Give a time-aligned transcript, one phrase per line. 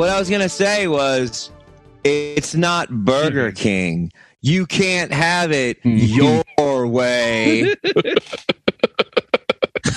[0.00, 1.50] What I was gonna say was,
[2.04, 3.62] it's not Burger mm-hmm.
[3.62, 4.10] King.
[4.40, 6.42] You can't have it mm-hmm.
[6.58, 7.74] your way.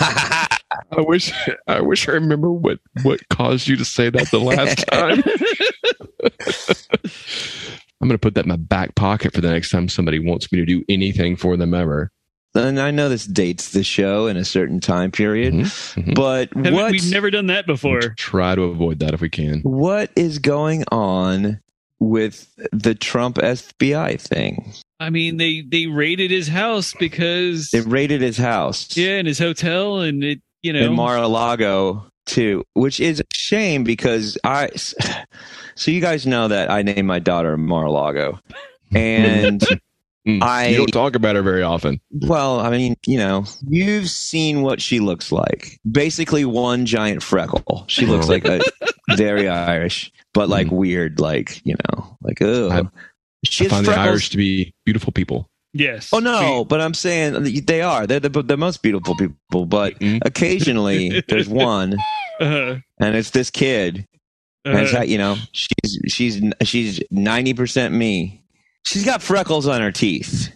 [0.02, 0.58] I
[0.98, 1.32] wish
[1.70, 5.24] I wish I remember what what caused you to say that the last time.
[8.02, 10.60] I'm gonna put that in my back pocket for the next time somebody wants me
[10.60, 12.12] to do anything for them ever.
[12.56, 15.64] And I know this dates the show in a certain time period, Mhm,
[16.04, 16.16] mhm.
[16.16, 18.02] but Haven't- what We've never done that before.
[18.18, 19.62] Try to avoid that if we can.
[19.62, 21.60] what is going on
[22.00, 24.74] with the Trump FBI thing?
[25.00, 28.96] I mean, they they raided his house because They raided his house.
[28.96, 33.84] yeah, and his hotel, and it you know in Mar-a-Lago too, which is a shame
[33.84, 34.70] because I.
[35.76, 38.40] So you guys know that I named my daughter Mar-a-Lago,
[38.96, 39.60] and
[40.28, 40.42] Mm.
[40.42, 42.00] I- you don't talk about her very often.
[42.12, 45.80] well, I mean, you know, you've seen what she looks like.
[45.90, 47.84] Basically, one giant freckle.
[47.88, 48.62] She looks like a
[49.18, 52.90] very Irish, but like weird, like you know, like oh, I-
[53.46, 54.00] she I has find the.
[54.00, 55.50] Irish to be beautiful people.
[55.74, 56.10] yes.
[56.14, 58.08] Oh no, but I'm saying they are.
[58.08, 60.20] They're the, the most beautiful people, but Mhm.
[60.26, 61.98] occasionally there's one,
[62.40, 64.08] Uh, and it's this kid.
[64.66, 68.40] And it's uh, you know, she's she's she's ninety percent me.
[68.84, 70.52] She's got freckles on her teeth.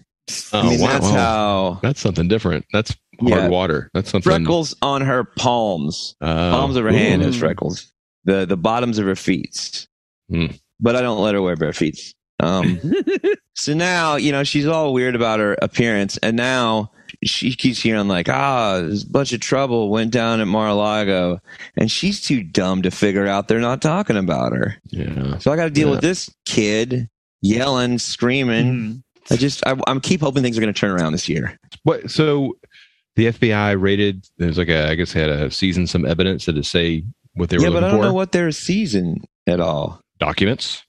[0.54, 0.88] Oh, I mean, wow.
[0.88, 2.66] that's how That's something different.
[2.74, 3.48] That's hard Yeah.
[3.48, 3.90] water.
[3.94, 4.30] That's something.
[4.30, 6.16] freckles on her palms.
[6.22, 7.92] Uh, palms of her hand has freckles.
[8.26, 9.88] The the bottoms of her feet.
[10.30, 10.48] Hmm.
[10.82, 12.14] But I don't let her wear bare feet.
[12.42, 12.80] Um,
[13.56, 16.92] so now you know she's all weird about her appearance, and now
[17.24, 21.40] she keeps hearing like, ah, there's a bunch of trouble went down at Mar-a-Lago,
[21.78, 24.76] and she's too dumb to figure out they're not talking about her.
[24.90, 25.38] Yeah.
[25.40, 25.92] So I got to deal Yeah.
[25.94, 27.10] with this kid
[27.42, 28.66] yelling, screaming.
[28.66, 29.04] mhm.
[29.30, 31.58] I just I, I'm keep hoping things are going to turn around this year.
[31.84, 32.10] What?
[32.10, 32.58] So
[33.18, 34.26] the FBI rated.
[34.38, 34.90] There's like a.
[34.90, 37.04] I guess they had a season some evidence to say
[37.34, 38.06] what they were yeah, but I don't for.
[38.06, 40.00] know what they're season at all.
[40.20, 40.84] documents.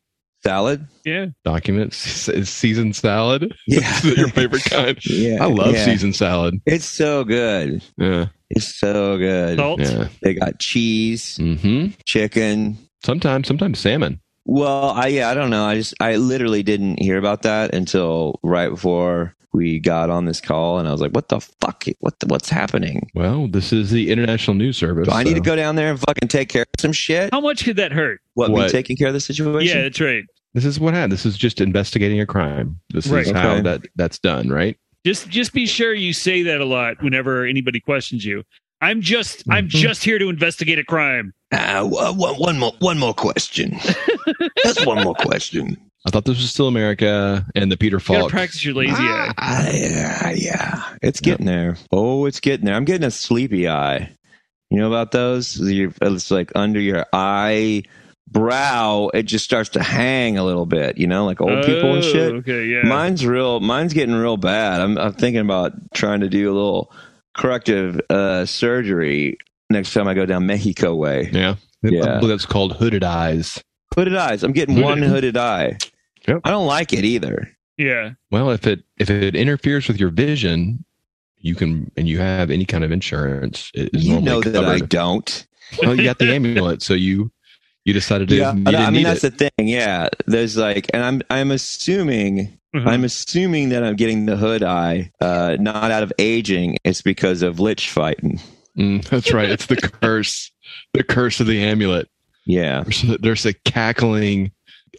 [0.44, 0.86] Salad.
[1.04, 1.26] yeah.
[1.44, 2.28] Documents.
[2.28, 3.53] Is seasoned salad.
[3.66, 4.00] Yeah.
[4.04, 4.97] Your favorite kind?
[5.04, 5.84] Yeah, I love yeah.
[5.84, 6.60] seasoned salad.
[6.65, 7.82] It's so good.
[7.97, 8.26] Yeah.
[8.50, 9.59] It's so good.
[9.59, 9.80] Salt.
[9.80, 10.09] Yeah.
[10.22, 11.88] They got cheese, mm-hmm.
[12.04, 12.78] chicken.
[13.04, 14.20] Sometimes, sometimes salmon.
[14.48, 15.66] Well, I yeah, I don't know.
[15.66, 20.41] I just I literally didn't hear about that until right before we got on this
[20.41, 21.84] call, and I was like, "What the fuck?
[22.00, 23.10] What the, what's happening?
[23.14, 25.06] Well, this is the International News Service.
[25.06, 27.28] Do I need to go down there and fucking take care of some shit?
[27.31, 28.22] How much could that hurt?
[28.34, 28.70] What, me What?
[28.70, 29.76] taking care of the situation?
[29.76, 30.25] Yeah, that's right.
[30.54, 31.12] This is what happened.
[31.12, 32.80] This is just investigating a crime.
[32.94, 33.26] This Right.
[33.26, 34.78] is how that that's done, right?
[35.04, 38.44] Just just be sure you say that a lot whenever anybody questions you.
[38.81, 39.71] I'm just I'm Mhm.
[39.71, 41.33] just here to investigate a crime.
[41.50, 43.78] Uh, one, one more, one more question.
[44.65, 45.77] That's one more question.
[46.06, 48.31] I thought this was still America and the Peter You gotta Falk.
[48.31, 49.33] practice your lazy eye.
[49.37, 51.77] Ah, yeah, yeah, it's getting there.
[51.91, 52.75] Oh, it's getting there.
[52.75, 54.11] I'm getting a sleepy eye.
[54.71, 55.59] You know about those?
[55.59, 57.83] Your- It's like under your eye
[58.31, 59.10] brow.
[59.15, 60.99] It just starts to hang a little bit.
[60.99, 62.33] You know, like old people and Oh, shit.
[62.37, 62.83] Okay, yeah.
[62.83, 63.60] Mine's real.
[63.60, 64.81] Mine's getting real bad.
[64.81, 66.93] I'm, I'm thinking about trying to do a little
[67.38, 69.38] corrective uh, surgery
[69.71, 71.31] next time I go down Mexico way.
[71.32, 71.54] yeah.
[71.82, 72.16] Yeah.
[72.16, 73.62] I believe that's called hooded eyes.
[73.94, 74.43] Hooded eyes.
[74.43, 75.78] I'm getting one hooded eye.
[76.27, 76.41] Yep.
[76.44, 77.48] I don't like it either.
[77.77, 78.10] yeah.
[78.31, 80.84] Well, if it if it interferes with your vision,
[81.38, 83.71] you can and you have any kind of insurance.
[83.75, 85.47] It is You know that I don't.
[85.82, 87.30] well, you got the amulet, so you
[87.89, 89.39] you decided to Yeah, you I, didn't I mean need that's it.
[89.39, 89.67] the thing.
[89.69, 92.87] Yeah, there's like, and I'm I'm assuming Mhm.
[92.87, 96.77] I'm assuming that I'm getting the hood eye, uh, not out of aging.
[96.85, 98.41] It's because of lich fighting.
[98.77, 99.49] Mm, that's right.
[99.49, 100.51] It's the curse,
[100.93, 102.09] the curse of the amulet.
[102.45, 104.53] Yeah, There's a, there's a cackling,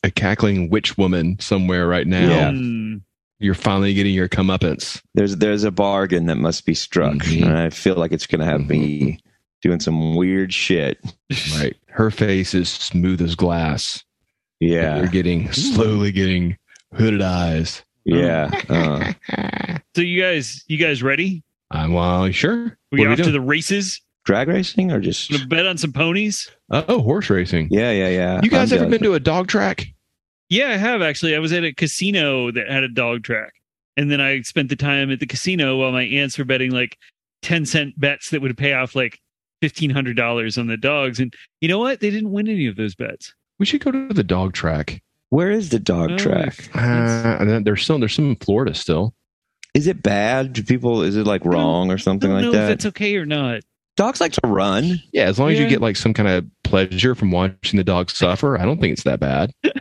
[0.04, 2.28] a cackling witch woman somewhere right now.
[2.30, 2.50] Yeah.
[2.52, 3.02] Mm.
[3.40, 5.00] You're finally getting your comeuppance.
[5.14, 7.44] there's there's a bargain that must be struck, Mhm.
[7.46, 9.20] and I feel like it's gonna have me
[9.62, 11.00] doing some weird shit.
[11.58, 11.76] Right.
[11.88, 14.04] Her face is smooth as glass.
[14.60, 16.58] Yeah, You're getting slowly getting
[16.94, 17.84] hooded eyes.
[18.06, 18.50] yeah.
[18.70, 19.14] Uh,
[19.96, 21.44] So you guys you guys ready?
[21.72, 22.78] I'm well, sure.
[22.92, 23.34] We What are off to doing?
[23.34, 24.02] the races?
[24.26, 26.50] drag racing or just Gonna bet on some ponies?
[26.72, 27.68] oh, horse racing.
[27.72, 28.40] yeah, yeah, yeah.
[28.44, 28.92] You guys I'm ever down.
[28.92, 29.88] been to a dog track?
[30.50, 31.36] Yeah, I have actually.
[31.36, 33.54] I was at a casino that had a dog track.
[33.98, 36.98] and then I spent the time at the casino while my aunts were betting like
[37.42, 39.20] ten cent bets that would pay off like
[39.62, 41.20] fifteen hundred dollars on the dogs.
[41.20, 42.00] And you know what?
[42.00, 43.34] They didn't win any of those bets.
[43.60, 45.02] We should go to the dog track.
[45.30, 46.70] Where is the dog Oh, track?
[46.74, 49.14] Uh, there's some there's some in Florida still.
[49.76, 50.54] Is it bad?
[50.54, 51.04] Do people?
[51.04, 52.68] Is it like wrong or I something don't like know if that?
[52.70, 53.62] that's okay or not.
[53.98, 55.00] Dogs like to run.
[55.12, 58.10] Yeah, as long as you get like some kind of pleasure from watching the dog
[58.10, 59.52] suffer, I don't think it's that bad.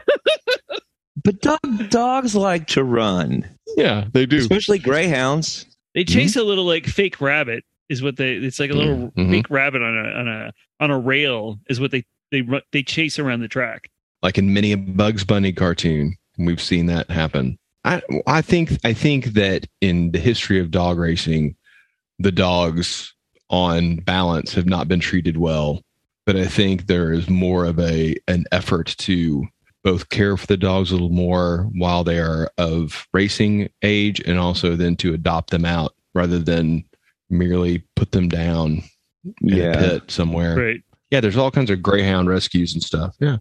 [1.24, 4.36] But dog, dogs like to run, Yeah, they do.
[4.38, 5.66] especially greyhounds.
[5.94, 8.32] They chase a little like fake rabbit is what they.
[8.34, 9.30] It's like a little Mhm.
[9.30, 12.42] fake rabbit on a on a on a rail is what they they
[12.72, 13.88] they chase around the track.
[14.22, 17.58] Like in many a Bugs Bunny cartoon, we've seen that happen.
[17.84, 21.56] I I think I think that in the history of dog racing,
[22.18, 23.14] the dogs
[23.50, 25.82] on balance have not been treated well.
[26.26, 29.46] But I think there is more of a an effort to
[29.84, 34.38] both care for the dogs a little more while they are of racing age and
[34.38, 36.84] also then to adopt them out rather than
[37.30, 38.82] merely put them down
[39.42, 40.56] in a Yeah, pit somewhere.
[40.56, 40.82] Right.
[41.10, 43.16] Yeah, there's all kinds of greyhound rescues and stuff.
[43.20, 43.38] Yeah.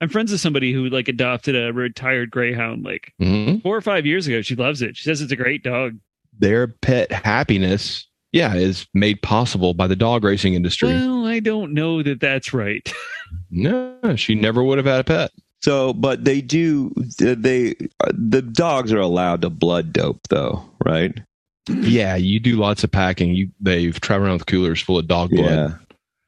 [0.00, 4.04] I'm friends with somebody who like adopted a retired greyhound like hmm four or five
[4.04, 4.42] years ago.
[4.42, 4.96] She loves it.
[4.96, 5.96] She says it's a great dog.
[6.38, 10.90] Their pet happiness, yeah, is made possible by the dog racing industry.
[10.90, 12.92] Well, I don't know that that's right.
[13.50, 15.30] no, she never would have had a pet.
[15.62, 16.92] So, but they do.
[17.18, 17.74] They
[18.12, 21.18] the dogs are allowed to blood dope, though, right?
[21.80, 23.34] yeah, you do lots of packing.
[23.34, 25.78] You they've traveled around with coolers full of dog blood.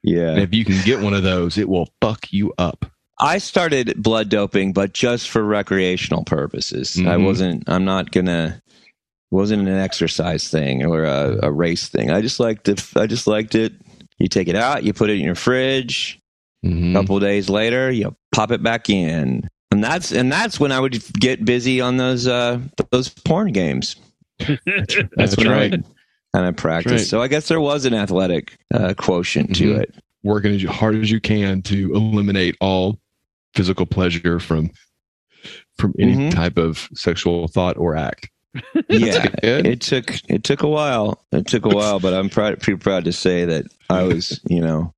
[0.03, 0.31] Yeah, yeah.
[0.31, 2.87] And if you can get one of those, it will fuck you up.
[3.21, 6.97] I started blood doping, but just for recreational purposes.
[6.99, 7.25] I Mhm.
[7.25, 7.65] wasn't.
[7.69, 8.63] I'm not gonna.
[9.31, 12.11] Wasn't an exercise thing or a, a race thing.
[12.11, 12.83] I just liked it.
[12.97, 13.75] I just liked it.
[14.19, 16.19] You take it out, you put it in your fridge.
[16.65, 16.93] Mhm.
[16.93, 20.73] A couple of days later, you pop it back in, and that's and that's when
[20.73, 22.59] I would get busy on those uh
[22.91, 23.97] those porn games.
[24.39, 25.73] That's, That's right.
[25.73, 25.85] I would
[26.35, 26.93] kind of practice.
[26.93, 27.01] right.
[27.01, 29.81] So I guess there was an athletic uh, quotient to Mhm.
[29.81, 29.95] it.
[30.25, 32.99] Working as hard as you can to eliminate all
[33.55, 34.71] physical pleasure from
[35.79, 36.31] from any Mhm.
[36.33, 38.29] type of sexual thought or act.
[38.89, 41.25] Yeah, it took it took a while.
[41.31, 44.61] It took a while, but I'm proud, pretty proud to say that I was, you
[44.61, 44.93] know,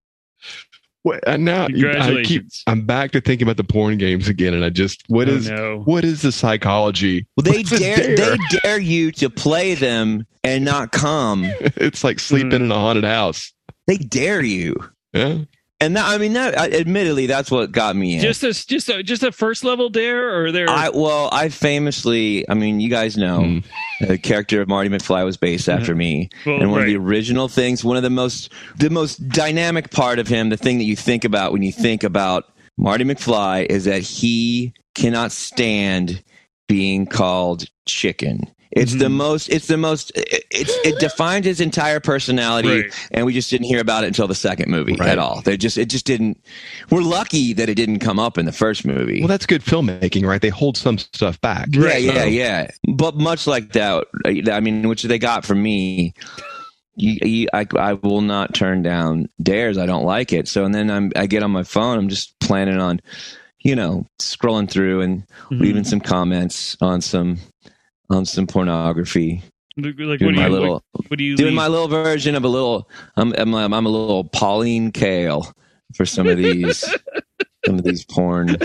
[1.03, 4.53] Wait, and uh, now I keep I'm back to thinking about the porn games again,
[4.53, 5.81] and I just what oh, is no.
[5.87, 7.27] what is the psychology?
[7.37, 8.37] well, they dare, dare?
[8.37, 11.45] they dare you to play them and not come.
[11.61, 12.65] it's like sleeping hmm.
[12.67, 13.53] in a haunted house.
[13.87, 14.77] They dare you,
[15.15, 15.39] Yeah.
[15.81, 18.21] And that, I mean, that admittedly, that's what got me in.
[18.21, 22.49] Just a just a just a first level dare or there I well, I famously,
[22.49, 23.59] I mean, you guys know, Hmm.
[24.01, 26.29] the character of Marty McFly was based after me.
[26.47, 26.89] well, and one right.
[26.89, 30.57] of the original things, one of the most the most dynamic part of him, the
[30.57, 32.45] thing that you think about when you think about
[32.77, 36.23] Marty McFly is that he cannot stand
[36.69, 38.43] being called chicken.
[38.73, 39.13] It's the Mhm.
[39.13, 43.09] most it's the most it, it's it defines his entire personality Right.
[43.11, 45.09] and we just didn't hear about it until the second movie Right.
[45.11, 45.41] at all.
[45.43, 46.39] They just it just didn't
[46.91, 49.21] we're lucky that it didn't come up in the first movie.
[49.21, 50.41] Well, that's good filmmaking, right?
[50.41, 51.69] They hold some stuff back.
[51.73, 52.71] Yeah, yeah, So- yeah.
[52.95, 56.15] But much like that, I mean, which they got from me.
[56.97, 59.79] You, you, I, I will not turn down dares.
[59.79, 60.49] I don't like it.
[60.49, 61.97] So, and then I'm, I get on my phone.
[61.99, 63.01] I'm just planning on,
[63.61, 65.61] you know, scrolling through and Mhm.
[65.61, 67.39] leaving some comments on some,
[68.11, 69.43] on some pornography.
[69.77, 71.57] like what do Doing you my little, what do you doing leave?
[71.57, 72.89] my little version of a little.
[73.17, 75.53] I'm, I'm, I'm a little Pauline Kael
[75.95, 76.81] for some of these,
[77.67, 78.57] some of these porn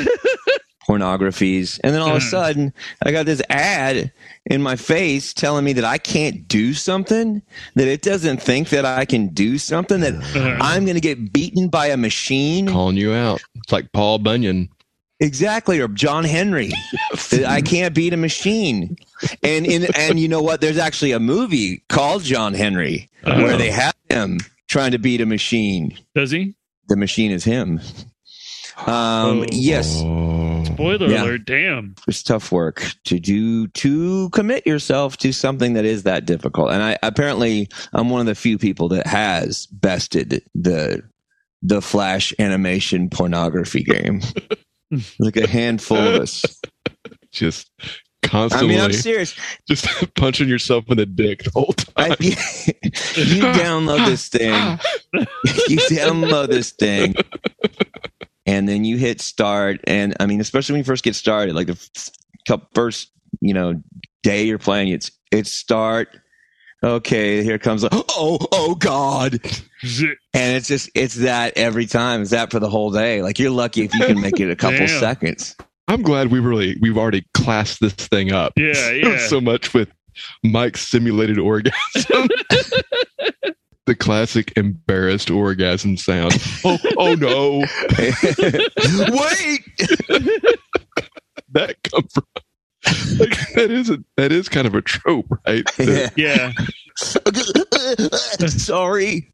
[0.88, 1.80] pornographies.
[1.84, 2.30] And then all of a Mhm.
[2.30, 2.74] sudden,
[3.04, 4.12] I got this ad
[4.46, 7.42] in my face telling me that I can't do something,
[7.76, 10.58] that it doesn't think that I can do something, that Uh-huh.
[10.62, 12.68] I'm going to get beaten by a machine.
[12.68, 13.42] Calling you out.
[13.56, 14.70] It's like Paul Bunyan.
[15.22, 16.72] Exactly, or John Henry.
[17.48, 18.96] I can't beat a machine.
[19.44, 20.62] And in, and you know what?
[20.62, 23.42] There's actually a movie called John Henry Uh-huh.
[23.42, 25.98] where they have him trying to beat a machine.
[26.16, 26.56] Does he?
[26.88, 27.80] The machine is him.
[28.86, 29.46] Um, Oh.
[29.52, 30.64] yes, Oh.
[30.66, 31.24] Spoiler Yeah.
[31.24, 31.46] alert!
[31.46, 31.96] Damn.
[32.08, 36.84] it's tough work to do to commit yourself to something that is that difficult and
[36.84, 41.02] i apparently i'm one of the few people that has bested the
[41.62, 44.22] the flash animation pornography game
[45.20, 46.44] like a handful of us
[47.32, 47.70] Just
[48.26, 49.36] i constantly mean i'm serious.
[49.68, 51.94] Just punching yourself in the dick the whole time.
[51.98, 54.80] I, you download this thing.
[55.68, 57.16] You download this thing.
[58.46, 59.80] And then you hit start.
[59.86, 63.82] And i mean especially when you first get started like the first you know
[64.24, 66.10] day you're playing it's it's start.
[66.84, 69.40] Okay here comes a, oh oh god.
[70.34, 72.22] And it's just it's that every time.
[72.22, 73.22] It's that for the whole day.
[73.22, 75.00] Like you're lucky if you can make it a couple Damn.
[75.00, 75.56] seconds
[75.88, 78.54] I'm glad we really we've already classed this thing up.
[78.58, 79.18] Yeah, yeah.
[79.28, 79.90] so much with
[80.44, 81.74] Mike's simulated orgasm.
[83.86, 86.34] the classic embarrassed orgasm sound.
[86.64, 87.60] Oh, oh no.
[89.12, 89.62] Wait.
[91.52, 92.24] that come from?
[93.20, 95.66] Like, that is a, that is kind of a trope, right?
[95.78, 96.52] The- Yeah.
[98.48, 99.32] Sorry.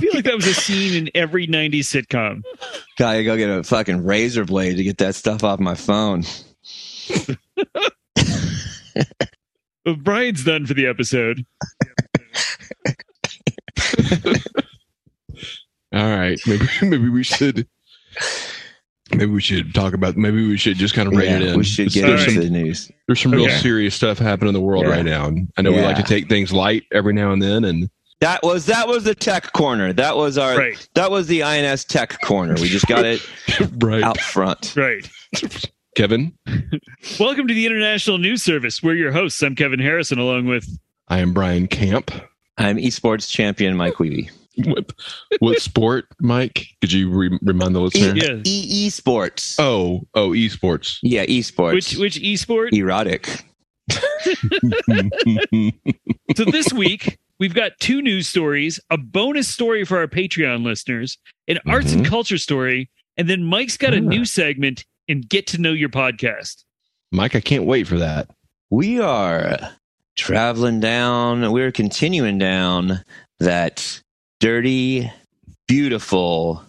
[0.00, 2.42] I feel like that was a scene in every 90s sitcom.
[2.96, 6.24] Gotta go get a fucking razor blade to get that stuff off my phone.
[9.84, 11.44] Well, Brian's done for the episode.
[15.92, 17.66] All right, maybe maybe we should
[19.12, 21.58] maybe we should talk about maybe we should just kind of rein it in.
[21.58, 22.90] we should get there's into some, the news.
[23.06, 24.90] there's some real serious stuff happening in the world Yeah.
[24.92, 25.26] right now.
[25.26, 27.90] And I know we like to take things light every now and then, and
[28.20, 29.92] That was that was the tech corner.
[29.94, 30.88] That was our Right.
[30.94, 32.54] that was the INS tech corner.
[32.60, 33.26] We just got it
[33.82, 34.74] right, out front.
[34.76, 35.08] Right.
[35.96, 36.32] Kevin,
[37.18, 38.82] Welcome to the International News Service.
[38.82, 39.42] We're your hosts.
[39.42, 40.68] I'm Kevin Harrison, along with
[41.08, 42.10] I am Brian Camp.
[42.58, 44.30] I'm esports champion Mike Wiebe.
[44.64, 44.92] What,
[45.38, 46.66] what sport, Mike?
[46.82, 48.14] Could you re- remind the listener?
[48.14, 48.42] Yeah.
[48.44, 49.56] E esports.
[49.58, 50.98] Oh, oh, esports.
[51.02, 51.72] Yeah, esports.
[51.72, 52.72] which which esport.
[52.74, 53.44] erotic.
[56.36, 61.18] So this week we've got two news stories, a bonus story for our Patreon listeners,
[61.48, 62.08] an arts and Mhm.
[62.08, 66.64] culture story, and then Mike's got a new segment in Get to Know Your Podcast.
[67.10, 68.28] Mike, I can't wait for that.
[68.70, 69.72] We are
[70.16, 73.02] traveling down, we're continuing down
[73.40, 74.00] that
[74.38, 75.10] dirty,
[75.66, 76.62] beautiful,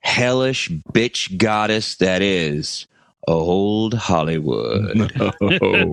[0.00, 2.86] hellish bitch goddess that is
[3.26, 4.96] old Hollywood.
[5.40, 5.92] No.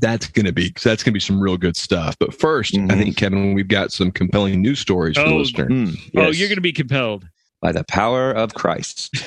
[0.00, 2.16] that's gonna be that's gonna be some real good stuff.
[2.18, 2.98] But 1st I Mhm.
[3.02, 5.68] think Kevin, we've got some compelling news stories for the Oh, listener.
[5.68, 7.26] Mm, Oh, you're going to be compelled.
[7.60, 9.14] by the power of Christ.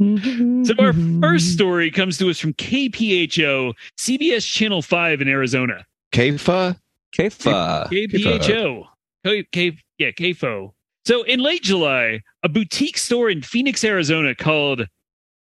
[0.00, 5.84] So our first story comes to us from KPHO, CBS Channel 5 in Arizona.
[6.12, 6.76] Kefa,
[7.16, 7.88] Kefa.
[7.88, 8.86] KPHO.
[9.24, 10.72] K, K, yeah, KFO.
[11.04, 14.86] So in late July, a boutique store in Phoenix, Arizona called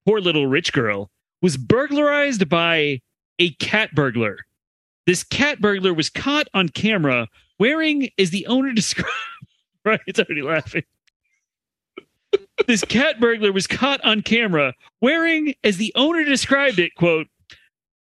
[0.08, 1.10] Poor Little Rich Girl
[1.42, 3.02] was burglarized by
[3.38, 4.38] a cat burglar.
[5.06, 9.12] This cat burglar was caught on camera wearing, as the owner described,
[9.84, 10.00] right?
[10.06, 10.84] It's already laughing.
[12.66, 14.72] this cat burglar was caught on camera
[15.02, 17.26] wearing, as the owner described it, quote,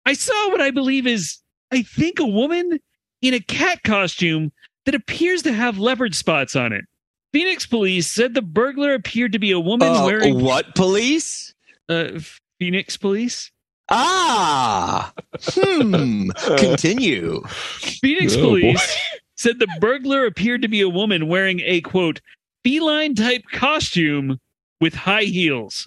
[0.05, 1.39] I saw what I believe is,
[1.73, 2.79] I think, a woman
[3.21, 4.53] in a cat costume
[4.85, 6.85] that appears to have leopard spots on it.
[7.33, 11.46] Phoenix police said the burglar appeared to be a woman Uh, wearing what police?
[11.89, 12.19] Uh,
[12.59, 13.51] Phoenix police.
[13.91, 15.13] Ah.
[15.41, 16.31] Hmm.
[16.59, 17.43] Continue.
[17.47, 18.99] Phoenix Oh, police
[19.37, 22.21] said the burglar appeared to be a woman wearing a quote
[22.65, 24.41] feline type costume
[24.81, 25.87] with high heels.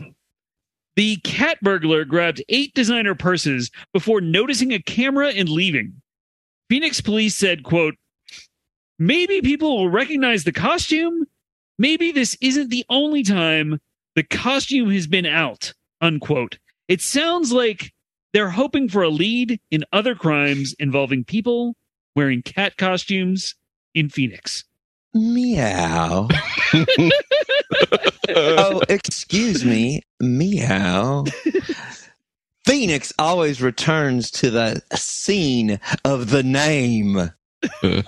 [0.95, 6.01] The cat burglar grabbed eight designer purses before noticing a camera and leaving.
[6.69, 7.95] Phoenix police said, quote,
[8.97, 11.25] maybe people will recognize the costume.
[11.77, 13.79] Maybe this isn't the only time
[14.15, 16.57] the costume has been out, unquote.
[16.87, 17.93] It sounds like
[18.33, 21.75] they're hoping for a lead in other crimes involving people
[22.15, 23.55] wearing cat costumes
[23.93, 24.63] in Phoenix.
[25.13, 26.27] Meow.
[28.35, 30.01] oh, excuse me.
[30.19, 31.25] Meow.
[32.65, 37.31] Phoenix always returns to the scene of the name.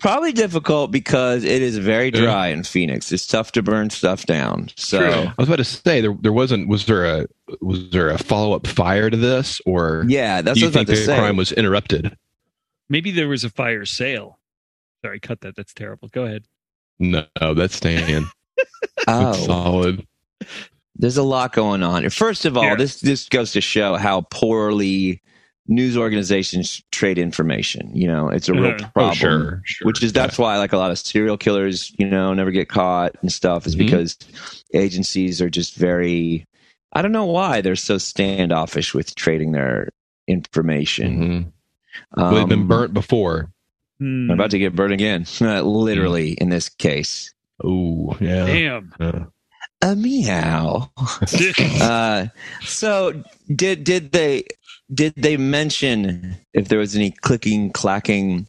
[0.00, 3.12] Probably difficult because it is very dry in Phoenix.
[3.12, 4.70] It's tough to burn stuff down.
[4.76, 5.10] So True.
[5.12, 7.26] I was about to say there there wasn't was there a
[7.60, 10.80] was there a follow up fire to this or yeah, that's do you what I
[10.80, 11.18] was think about the to say.
[11.18, 12.16] crime was interrupted?
[12.88, 14.38] Maybe there was a fire sale.
[15.04, 15.54] Sorry, cut that.
[15.54, 16.08] That's terrible.
[16.08, 16.44] Go ahead.
[16.98, 18.26] No, that's staying.
[19.06, 20.06] That's oh, solid.
[20.96, 22.08] there's a lot going on.
[22.10, 22.74] First of all, Yeah.
[22.74, 25.22] this this goes to show how poorly
[25.70, 27.90] news organizations trade information.
[27.94, 28.88] You know, it's a real Uh-huh.
[28.92, 29.10] problem.
[29.10, 29.86] Oh, sure, sure.
[29.86, 33.14] which is that's why like a lot of serial killers you know never get caught
[33.22, 33.78] and stuff is Mhm.
[33.78, 34.18] because
[34.74, 36.44] agencies are just very
[36.92, 39.88] i don't know why they're so standoffish with trading their
[40.28, 41.52] information Mhm.
[42.16, 43.50] Well, they've been Um, burnt before.
[43.98, 44.30] Hmm.
[44.30, 48.46] I'm about to get burnt again literally in this case Oh, yeah.
[48.46, 48.92] Damn.
[48.98, 49.24] Uh,
[49.82, 50.90] a meow
[51.80, 52.26] uh
[52.62, 53.22] so
[53.54, 54.44] did did they
[54.92, 58.46] did they mention if there was any clicking clacking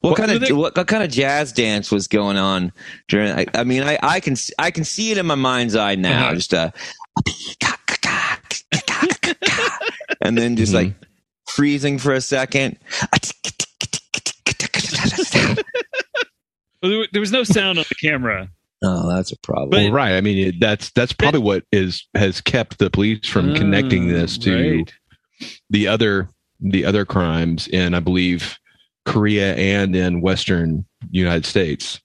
[0.00, 2.72] what kind of they- what, what kind of jazz dance was going on
[3.08, 5.94] during I, I mean I, I can I can see it in my mind's eye
[5.96, 6.34] now Uh-huh.
[6.34, 6.72] just a
[10.22, 10.76] and then just Mhm.
[10.76, 10.92] like
[11.48, 12.78] freezing for a second
[16.82, 18.50] Well, there was no sound on the camera.
[18.84, 19.70] Oh, that's a problem.
[19.70, 20.12] But- well, right.
[20.16, 24.36] I mean, it, that's that's probably what is has kept the police from connecting this
[24.38, 24.94] to Mm, Right.
[25.70, 26.28] the other
[26.60, 28.58] the other crimes in, I believe,
[29.04, 32.00] Korea and in Western United States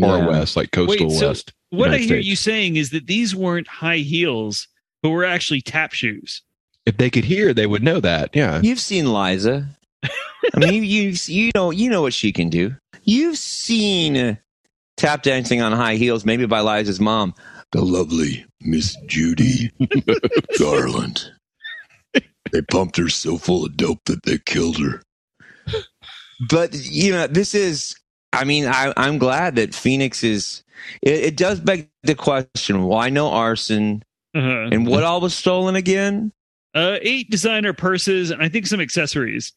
[0.00, 0.26] or Yeah.
[0.28, 1.52] West, like coastal Wait, so West.
[1.70, 2.28] What I United hear States.
[2.28, 4.68] you saying is that these weren't high heels,
[5.02, 6.42] but were actually tap shoes.
[6.84, 8.30] If they could hear, they would know that.
[8.34, 8.60] Yeah.
[8.62, 9.68] You've seen Liza.
[10.04, 12.76] I mean, you, you you know you know what she can do.
[13.02, 14.34] You've seen uh,
[14.96, 17.34] tap dancing on high heels, maybe by Liza's mom,
[17.72, 19.70] the lovely Miss Judy
[20.58, 21.30] Garland.
[22.52, 25.02] They pumped her so full of dope that they killed her.
[26.48, 27.96] But you know, this is.
[28.32, 30.62] I mean, I, I'm glad that Phoenix is.
[31.02, 34.02] It, it does beg the question: Why no arson?
[34.34, 34.68] Uh-huh.
[34.70, 36.32] And what all was stolen again?
[36.74, 39.54] Uh, eight designer purses and I think some accessories.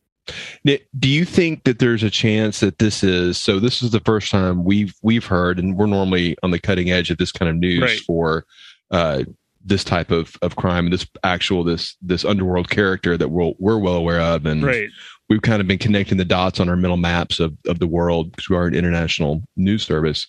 [0.65, 3.59] Do you think that there's a chance that this is so?
[3.59, 7.09] This is the first time we've we've heard, and we're normally on the cutting edge
[7.11, 7.99] of this kind of news Right.
[8.01, 8.45] for
[8.91, 9.23] uh,
[9.63, 13.77] this type of of crime and this actual this this underworld character that we're we're
[13.79, 14.89] well aware of, and Right.
[15.29, 18.31] we've kind of been connecting the dots on our mental maps of of the world
[18.31, 20.27] because we are an international news service.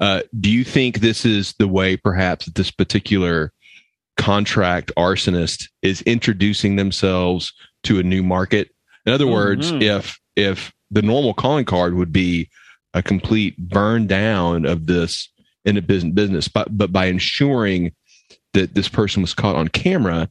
[0.00, 3.52] Uh, do you think this is the way, perhaps, that this particular
[4.16, 7.52] contract arsonist is introducing themselves
[7.84, 8.70] to a new market?
[9.08, 9.82] In other words, Mhm.
[9.82, 12.50] if if the normal calling card would be
[12.92, 15.30] a complete burn down of this
[15.64, 17.92] in a business business, but but by ensuring
[18.52, 20.28] that this person was caught on camera,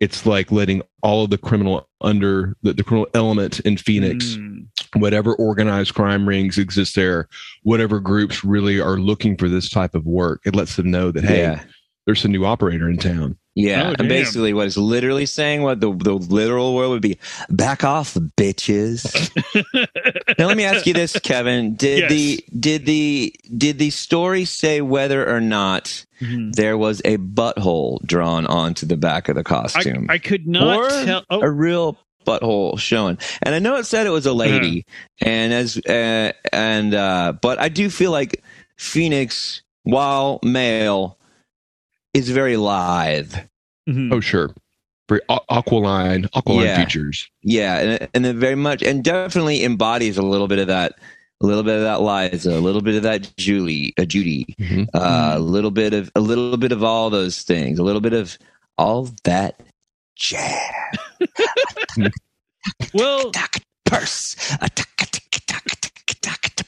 [0.00, 4.66] it's like letting all of the criminal under the, the criminal element in Phoenix, Mm.
[4.96, 7.26] whatever organized crime rings exist there,
[7.62, 11.24] whatever groups really are looking for this type of work, it lets them know that
[11.24, 11.62] hey, Yeah.
[12.08, 13.36] There's a new operator in town.
[13.54, 14.08] Yeah, Oh, and damn.
[14.08, 17.18] basically what it's literally saying, what the the literal word would be,
[17.50, 19.04] back off, bitches.
[20.38, 22.10] now let me ask you this, Kevin: Did Yes.
[22.10, 26.54] the did the did the story say whether or not Mhm.
[26.54, 30.88] there was a butthole drawn onto the back of the costume, I could not Or
[31.04, 31.24] tell.
[31.28, 33.18] Oh, a real butthole showing?
[33.42, 34.86] And I know it said it was a lady,
[35.20, 38.42] and as uh, and uh, but I do feel like
[38.78, 41.17] Phoenix, while male,
[42.18, 43.34] is very lithe.
[43.88, 44.12] mhm.
[44.12, 44.54] Oh, sure.
[45.08, 46.76] Very aqu- aqualine, aqualine Yeah.
[46.84, 47.26] features.
[47.42, 50.92] Yeah, and and then very much and definitely embodies a little bit of that,
[51.42, 54.86] a little bit of that Liza, a little bit of that Julie, uh, Judy, Mhm.
[54.92, 58.12] uh, a little bit of a little bit of all those things, a little bit
[58.12, 58.36] of
[58.76, 59.58] all that
[60.14, 60.52] jazz.
[62.92, 63.30] well,
[63.86, 64.36] purse,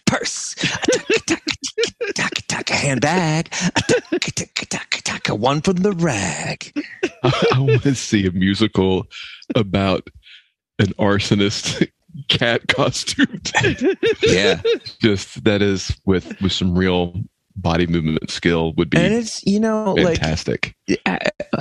[0.06, 0.54] purse,
[2.70, 3.52] handbag,
[4.12, 4.18] a
[5.02, 6.72] tack, one from the rag.
[7.22, 9.06] I want to see a musical
[9.54, 10.08] about
[10.78, 11.88] an arsonist
[12.28, 13.40] cat costume.
[14.22, 14.60] Yeah,
[15.00, 17.14] Just that is with with some real
[17.56, 20.74] body movement skill would be and it's you know like fantastic.
[21.04, 21.18] I-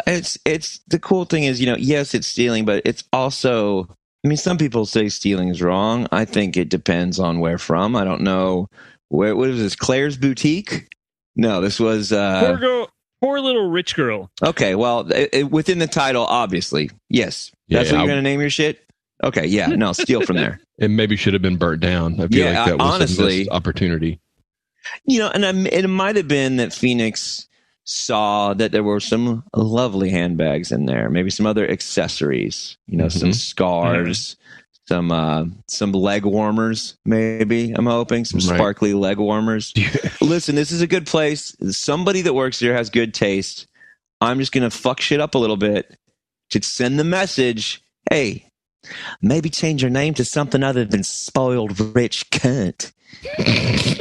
[0.08, 3.84] it's it's the cool thing is you know yes it's stealing but it's also
[4.24, 7.95] i mean some people say stealing is wrong i think it depends on where from
[7.95, 8.67] i don't know
[9.10, 10.88] where what was this claire's boutique
[11.39, 12.89] no this was poor uh girl,
[13.21, 14.30] poor little rich girl.
[14.43, 18.41] okay well it, it- within the title obviously yes that's Yeah, what you're gonna name
[18.41, 18.86] your shit
[19.23, 22.13] okay yeah no steal from there It maybe should have been burnt down.
[22.21, 24.19] I feel Yeah, like that was honestly- a missed opportunity.
[25.06, 27.47] you know and I'm, it might have been that phoenix
[27.84, 33.10] saw that there were some lovely handbags in there maybe some other accessories you know
[33.10, 33.36] some Mhm.
[33.36, 34.36] scarves
[34.89, 38.58] some uh some leg warmers maybe i'm hoping some Right.
[38.58, 39.71] sparkly leg warmers.
[40.21, 41.56] Listen this is a good place.
[41.69, 43.67] Somebody that works here has good taste.
[44.19, 45.95] I'm just gonna fuck shit up a little bit
[46.49, 48.49] to send the message hey
[49.21, 52.91] maybe change your name to something other than spoiled rich cunt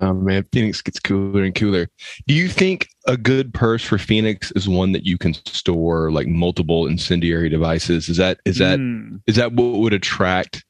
[0.00, 1.88] Oh man, Phoenix gets cooler and cooler.
[2.26, 6.26] Do you think a good purse for Phoenix is one that you can store like
[6.26, 8.08] multiple incendiary devices?
[8.08, 9.22] Is that is that Mm.
[9.26, 10.64] is that what would attract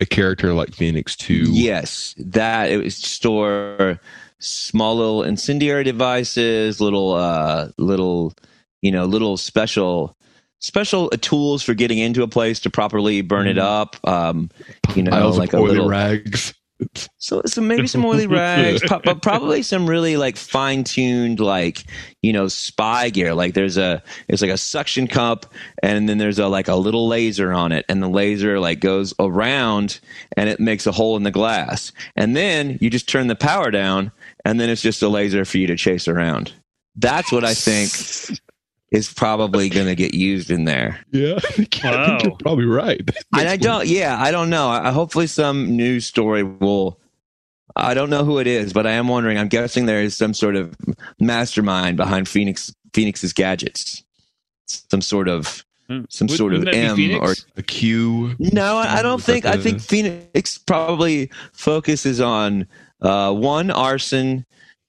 [0.00, 1.34] a character like Phoenix to?
[1.34, 4.00] Yes, that it was store
[4.40, 8.32] small little incendiary devices, little uh little
[8.82, 10.16] you know, little special
[10.60, 13.62] special tools for getting into a place to properly burn it Mhm.
[13.62, 13.96] up.
[14.08, 14.50] Um
[14.96, 16.52] you know, piles like of a little rags.
[17.18, 21.84] So, so maybe some oily rags, but probably some really like fine tuned, like
[22.22, 23.34] you know, spy gear.
[23.34, 25.46] Like there's a, it's like a suction cup,
[25.82, 29.14] and then there's a like a little laser on it, and the laser like goes
[29.18, 30.00] around,
[30.36, 33.70] and it makes a hole in the glass, and then you just turn the power
[33.70, 34.12] down,
[34.44, 36.52] and then it's just a laser for you to chase around.
[36.96, 38.40] That's what I think
[38.92, 41.00] is probably going to get used in there.
[41.12, 42.18] Yeah, I think Wow.
[42.22, 43.00] you're probably right.
[43.36, 44.68] And I don't, yeah, I don't know.
[44.68, 46.98] I, hopefully, some news story will
[47.74, 49.36] I don't know who it is, but I am wondering.
[49.38, 50.74] I'm guessing there is some sort of
[51.20, 54.02] mastermind behind Phoenix Phoenix's gadgets.
[54.66, 56.00] Some sort of Hmm.
[56.08, 57.46] some Would- sort of wouldn't that be M or Phoenix?
[57.56, 58.34] A Q.
[58.40, 59.46] no, I I don't Is that think.
[59.46, 62.66] I think Phoenix probably focuses on
[63.02, 64.44] uh, one arson,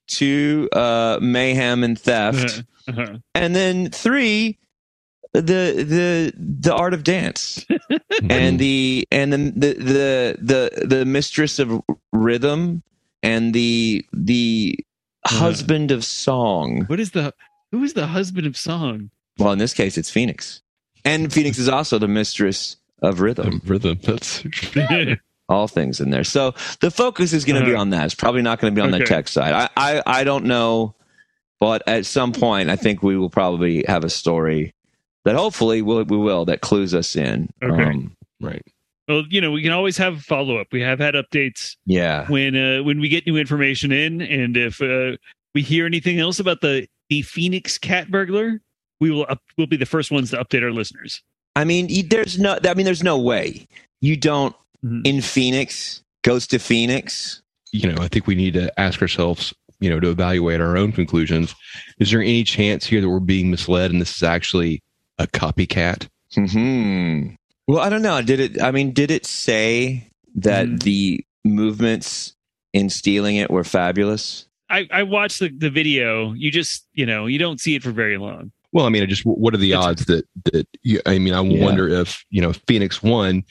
[0.07, 3.01] two uh, mayhem and theft, Uh-huh.
[3.01, 3.17] Uh-huh.
[3.35, 4.57] and then three
[5.33, 7.65] the the the art of dance
[8.29, 11.81] and the and the the the the, the mistress of
[12.13, 12.81] rhythm
[13.23, 14.77] and the the
[15.25, 15.35] Uh.
[15.39, 16.85] husband of song.
[16.87, 17.33] What is the
[17.71, 19.09] who is the husband of song?
[19.37, 20.61] Well, in this case, it's Phoenix,
[21.03, 23.61] and Phoenix is also the mistress of rhythm.
[23.65, 23.99] Rhythm.
[24.01, 24.43] That's
[25.49, 26.23] all things in there.
[26.23, 27.81] So the focus is going to be Uh-huh.
[27.81, 28.05] on that.
[28.05, 29.53] It's probably not going to be on the tech side.
[29.53, 30.95] I, I, I don't know,
[31.59, 34.73] but at some point, I think we will probably have a story
[35.25, 37.49] that hopefully we'll, we will that clues us in.
[37.63, 37.83] Okay.
[37.83, 38.61] Um, right.
[39.07, 40.67] well, you know, we can always have follow up.
[40.71, 42.27] We have had updates yeah.
[42.27, 45.17] when uh, when we get new information in, and if uh,
[45.53, 48.61] we hear anything else about the the Phoenix cat burglar,
[48.99, 51.21] we will up, we'll be the first ones to update our listeners.
[51.55, 52.59] I mean, there's no.
[52.63, 53.67] I mean, there's no way
[54.01, 55.01] you don't Mhm.
[55.05, 57.41] in Phoenix goes to Phoenix.
[57.71, 60.91] You know, I think we need to ask ourselves, you know, to evaluate our own
[60.91, 61.53] conclusions.
[61.99, 64.81] Is there any chance here that we're being misled and this is actually
[65.19, 66.07] a copycat?
[66.33, 67.29] Hmm.
[67.67, 68.21] Well, I don't know.
[68.21, 68.61] Did it?
[68.61, 70.83] I mean, did it say that Mhm.
[70.83, 72.33] the movements
[72.73, 74.45] in stealing it were fabulous?
[74.69, 76.33] I, I watched the, the video.
[76.33, 78.51] You just you know you don't see it for very long.
[78.73, 81.33] Well, I mean, I just what are the It's- odds that that you, I mean,
[81.33, 81.63] I Yeah.
[81.63, 83.43] wonder if you know Phoenix One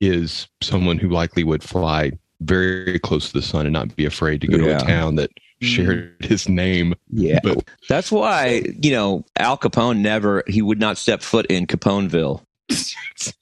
[0.00, 4.40] is someone who likely would fly very close to the sun and not be afraid
[4.40, 4.78] to go Yeah.
[4.78, 5.30] to a town that.
[5.60, 6.94] Shared his name.
[7.10, 7.40] Yeah.
[7.42, 12.42] But That's why, you know, Al Capone never, he would not step foot in Caponeville.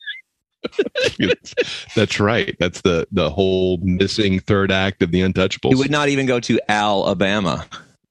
[1.94, 2.56] that's right.
[2.58, 5.70] That's the the whole missing third act of the Untouchables.
[5.70, 7.66] He would not even go to Alabama.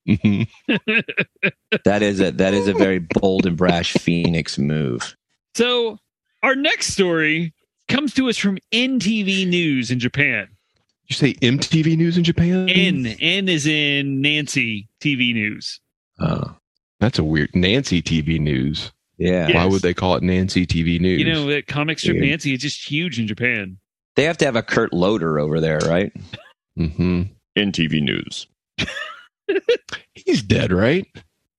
[0.08, 0.48] Mhm.
[1.84, 5.16] That is a, that is a very bold and brash Phoenix move.
[5.56, 6.00] So
[6.44, 7.54] our next story
[7.90, 10.48] comes to us from NTV News in Japan.
[11.08, 12.68] You say MTV News in Japan?
[12.70, 15.80] N N is in Nancy TV News.
[16.20, 16.56] Oh,
[17.00, 18.92] That's a weird Nancy TV News.
[19.18, 19.48] yeah.
[19.48, 19.56] Yeah.
[19.56, 19.72] Why Yes.
[19.72, 21.20] would they call it Nancy TV News?
[21.20, 22.28] You know that comic strip Weird.
[22.30, 23.78] Nancy is just huge in Japan.
[24.16, 26.12] They have to have a Kurt Loder over there, right?
[26.76, 27.24] hmm
[27.56, 28.48] In TV news.
[30.16, 31.06] he's dead, right?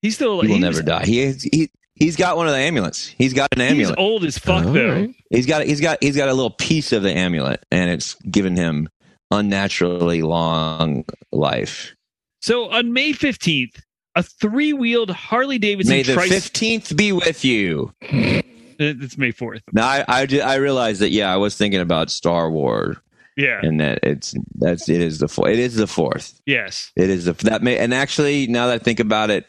[0.03, 1.05] He's still He will he's, never die.
[1.05, 3.07] He, he he's got one of the amulets.
[3.07, 3.99] He's got an He's amulet.
[3.99, 4.93] old as fuck All though.
[4.93, 5.15] right.
[5.31, 8.57] He's got he's got he's got a little piece of the amulet, and it's given
[8.57, 8.89] him
[9.31, 11.95] unnaturally long life.
[12.41, 13.83] So on May fifteenth,
[14.15, 16.41] a three-wheeled Harley Davidson May the tricycle.
[16.41, 17.93] fifteenth be with you.
[18.03, 18.43] Uh,
[18.79, 19.63] it's May fourth.
[19.73, 22.97] Now I, I I realized that yeah, I was thinking about Star Wars,
[23.37, 23.61] Yeah.
[23.63, 25.51] and that it's that's it is the fourth.
[25.51, 26.41] It is the fourth.
[26.47, 26.93] Yes.
[26.97, 29.47] It is the that may and actually now that I think about it,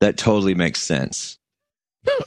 [0.00, 1.38] that totally makes sense.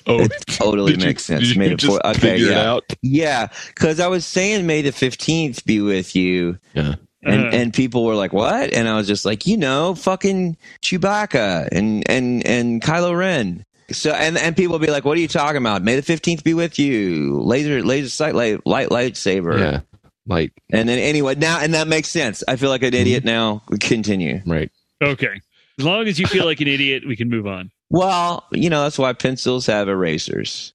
[0.08, 1.42] Oh, It totally did you- makes sense.
[1.44, 2.18] did you May the just fourth.
[2.18, 2.84] Okay, it yeah, out?
[3.02, 3.48] yeah.
[3.68, 6.96] Because I was saying May the fifteenth be with you, Yeah.
[7.24, 7.50] and Uh-huh.
[7.54, 12.04] and people were like, "What?" And I was just like, you know, fucking Chewbacca and
[12.10, 13.66] and and Kylo Ren.
[13.92, 16.44] So and and people would be like, "What are you talking about?" May the fifteenth
[16.44, 17.40] be with you.
[17.42, 19.60] Laser laser sight light light lightsaber.
[19.60, 19.80] Yeah.
[20.28, 22.44] Like, And then anyway, now and that makes sense.
[22.48, 23.64] I feel like an idiot now.
[23.80, 24.42] Continue.
[24.46, 24.70] right.
[25.02, 25.42] Okay.
[25.80, 27.72] As long as you feel like an idiot, we can move on.
[27.90, 30.74] Well, you know that's why pencils have erasers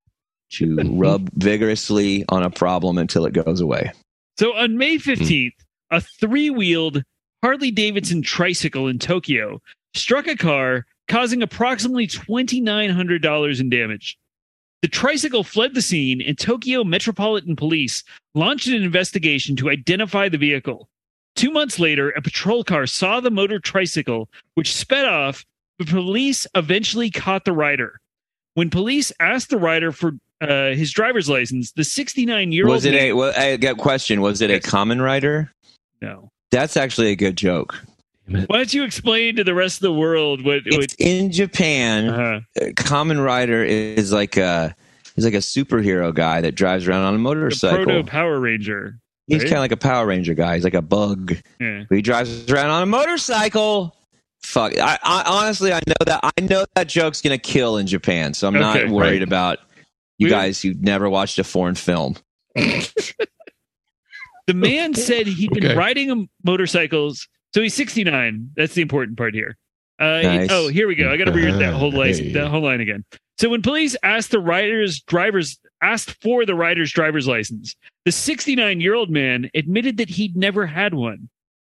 [0.53, 3.93] to rub vigorously on a problem until it goes away.
[4.39, 5.11] So on May hmm.
[5.11, 5.55] 15th,
[5.91, 7.03] a three wheeled
[7.43, 9.61] Harley Davidson tricycle in Tokyo
[9.95, 14.19] struck a car, causing approximately $2,900 in damage.
[14.83, 18.03] The tricycle fled the scene, and Tokyo Metropolitan Police
[18.35, 20.89] launched an investigation to identify the vehicle.
[21.37, 25.45] Two months later, a patrol car saw the motor tricycle, which sped off,
[25.79, 28.01] but police eventually caught the rider.
[28.55, 32.85] When police asked the rider for uh, his driver's license, the 69 year old Was
[32.85, 33.13] it a?
[33.13, 34.21] Well, I got a question.
[34.21, 35.51] Was it a common rider?
[36.01, 36.31] no.
[36.51, 37.75] That's actually a good joke.
[38.29, 40.63] Why don't you explain to the rest of the world what?
[40.67, 42.09] what It's in Japan.
[42.09, 44.75] uh, uh, Kamen Rider is like a
[45.17, 47.85] he's like a superhero guy that drives around on a motorcycle.
[47.85, 48.99] proto Power Ranger.
[49.27, 49.49] he's right?
[49.49, 50.55] kind of like a Power Ranger guy.
[50.55, 51.35] He's like a bug.
[51.61, 51.85] Yeah.
[51.89, 53.97] But he drives around on a motorcycle.
[54.45, 54.79] Fuck.
[54.79, 58.47] I, I honestly, I know that I know that joke's gonna kill in Japan, so
[58.47, 58.85] I'm Okay.
[58.85, 59.23] not worried Right.
[59.23, 59.59] about
[60.19, 62.17] you We- guys who never watched a foreign film.
[64.47, 65.75] The man said he'd been Okay.
[65.75, 67.27] riding a motorcycles.
[67.55, 68.51] So he's 69.
[68.57, 69.57] That's the important part here.
[69.99, 71.11] Uh, he- oh, here we go.
[71.11, 72.33] I got to read that whole line, Hey.
[72.33, 73.07] that whole line again.
[73.39, 78.83] So when police asked the rider's driver's asked for the rider's driver's license, the 69
[78.83, 81.31] year old man admitted that he'd never had one.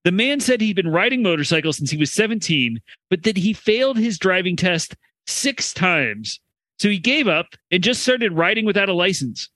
[0.07, 3.99] The man said he'd been riding motorcycles since he was 17, but that he failed
[3.99, 4.95] his driving test
[5.27, 6.39] six times.
[6.79, 9.51] So he gave up and just started riding without a license.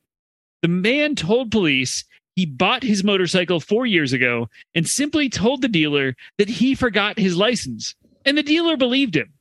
[0.62, 5.68] The man told police he bought his motorcycle four years ago and simply told the
[5.68, 7.94] dealer that he forgot his license.
[8.26, 9.32] And the dealer believed him.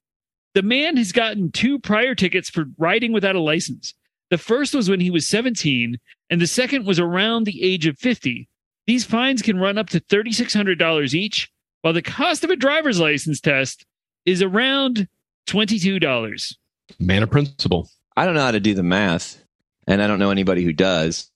[0.54, 3.96] The man has gotten two prior tickets for riding without a license.
[4.30, 5.98] The first was when he was 17,
[6.30, 8.48] and the second was around the age of 50.
[8.90, 11.52] These fines can run up to $3,600 each,
[11.84, 13.86] while the cost of a driver's license test
[14.26, 15.08] is around
[15.46, 16.56] $22.
[16.98, 17.88] Man of principle.
[18.18, 19.46] I don't know how to do the math,
[19.86, 21.30] and I don't know anybody who does,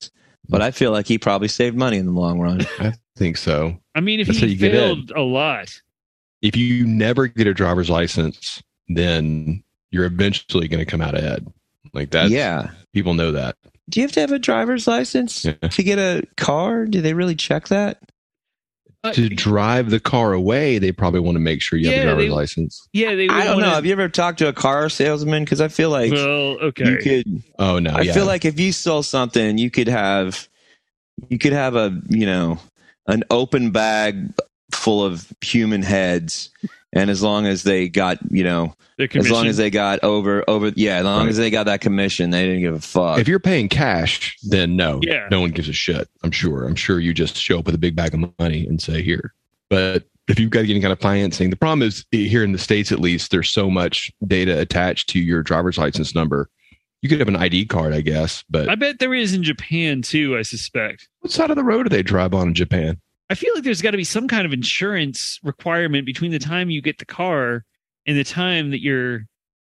[0.48, 2.62] but I feel like he probably saved money in the long run.
[2.80, 3.78] I think so.
[3.94, 5.80] I mean, if That's he failed a lot,
[6.42, 9.62] If you never get a driver's license, then
[9.92, 11.46] you're eventually going to come out ahead.
[11.92, 12.30] Like that.
[12.30, 12.72] yeah.
[12.92, 13.54] People know that.
[13.90, 15.52] Do you have to have a driver's license Yeah.
[15.68, 16.86] to get a car?
[16.86, 17.98] Do they really check that?
[19.02, 22.02] Uh, To drive the car away, they probably want to make sure you have a
[22.04, 22.88] driver's they- license.
[22.94, 23.28] yeah, they.
[23.28, 23.64] I don't know.
[23.64, 25.44] wanna- Have you ever talked to a car salesman?
[25.44, 26.24] Because I feel like Well,
[26.62, 26.88] okay.
[26.90, 27.42] you could.
[27.58, 27.90] Oh no.
[27.90, 28.14] I yeah.
[28.14, 30.48] feel like if you sold something, you could have,
[31.28, 32.58] you could have a you know,
[33.06, 34.32] an open bag
[34.72, 36.48] full of human heads,
[36.94, 40.68] and as long as they got you know, as long as they got over over
[40.76, 41.28] yeah, as long Right.
[41.30, 43.18] as they got that commission, they didn't give a fuck.
[43.18, 45.28] if you're paying cash, then no, Yeah.
[45.30, 46.08] no one gives a shit.
[46.22, 46.64] I'm sure.
[46.66, 49.34] I'm sure you just show up with a big bag of money and say here.
[49.68, 52.90] But if you've got any kind of financing, the problem is here in the states,
[52.92, 56.48] at least, there's so much data attached to your driver's license number.
[57.02, 60.00] You could have an ID card, I guess, but I bet there is in Japan
[60.00, 60.38] too.
[60.38, 61.08] I suspect.
[61.20, 62.98] what side of the road do they drive on in Japan?
[63.34, 66.70] I feel like there's got to be some kind of insurance requirement between the time
[66.70, 67.64] you get the car
[68.06, 69.26] and the time that you're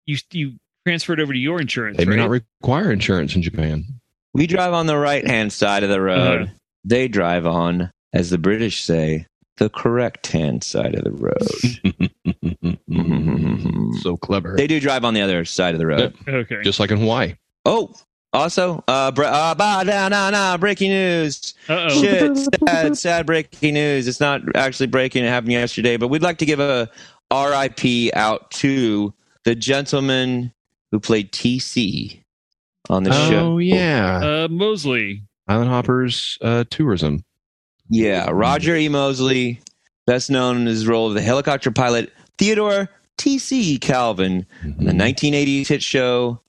[0.06, 1.96] you you transfer it over to your insurance.
[1.96, 2.24] They may right?
[2.24, 3.86] not require insurance in Japan.
[4.34, 6.42] we drive on the right hand side of the road.
[6.42, 6.54] Uh-huh.
[6.84, 11.48] They drive on, as the British say, the correct hand side of the road.
[14.02, 14.58] so clever.
[14.58, 16.14] they do drive on the other side of the road.
[16.28, 16.62] okay.
[16.62, 17.36] Just like in Hawaii.
[17.64, 17.94] Oh,
[18.36, 21.54] also, uh, bre- uh, bah, nah, nah, nah, breaking news.
[21.70, 22.02] Uh oh.
[22.02, 24.08] Shit, sad, sad breaking news.
[24.08, 25.24] It's not actually breaking.
[25.24, 26.90] It happened yesterday, but we'd like to give a
[27.34, 30.52] RIP out to the gentleman
[30.92, 32.22] who played TC
[32.90, 33.54] on the show.
[33.54, 35.24] Oh yeah, Uh, Mosley.
[35.48, 37.24] Island Hoppers uh, tourism.
[37.90, 38.90] Yeah, Roger E.
[38.90, 39.60] Mosley,
[40.08, 44.98] best known in his role of the helicopter pilot Theodore TC Calvin in the Mhm.
[44.98, 46.42] 1980s hit show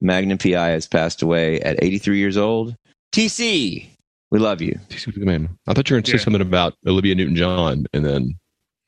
[0.00, 2.74] Magnum PI has passed away at 83 years old.
[3.12, 3.88] TC,
[4.30, 4.78] we love you.
[4.88, 5.48] TC was good man.
[5.66, 6.18] I thought you were going to Yeah.
[6.18, 8.34] say something about Olivia Newton-John, and then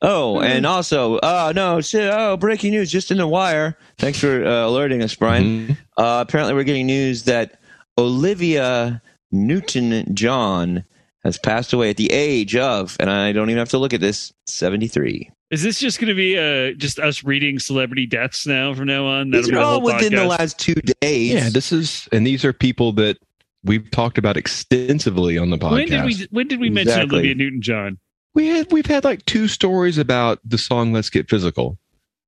[0.03, 0.45] Oh, Mm-hmm.
[0.53, 3.77] and also, uh, no, shit, oh, breaking news just in the wire.
[3.99, 5.69] Thanks for uh, alerting us, Brian.
[5.69, 5.77] Mhm.
[5.99, 7.61] Uh, apparently, we're getting news that
[7.99, 10.85] Olivia Newton John
[11.23, 14.01] has passed away at the age of, and I don't even have to look at
[14.01, 15.31] this, 73.
[15.51, 19.07] Is this just going to be uh just us reading celebrity deaths now from now
[19.07, 19.31] on?
[19.31, 21.33] These That'll be are all whole within the last two days.
[21.33, 23.19] yeah, this is, and these are people that
[23.65, 25.73] we've talked about extensively on the podcast.
[25.73, 27.19] When did we when did we mention Exactly.
[27.19, 27.99] Olivia Newton John?
[28.33, 31.79] we had we've had like two stories about the song "Let's Get Physical."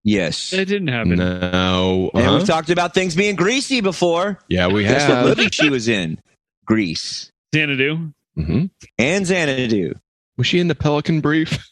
[0.05, 0.51] yes.
[0.51, 1.15] That didn't happen.
[1.17, 2.37] No, And uh-huh.
[2.39, 4.41] we've talked about things being greasy before.
[4.49, 5.27] yeah, we Guess what have.
[5.39, 6.19] movie she was in?
[6.67, 7.31] Grease.
[7.55, 8.13] Xanadu.
[8.37, 8.71] Mhm.
[8.99, 9.95] And Xanadu.
[10.37, 11.69] Was she in the Pelican Brief?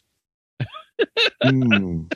[1.43, 2.11] Mm.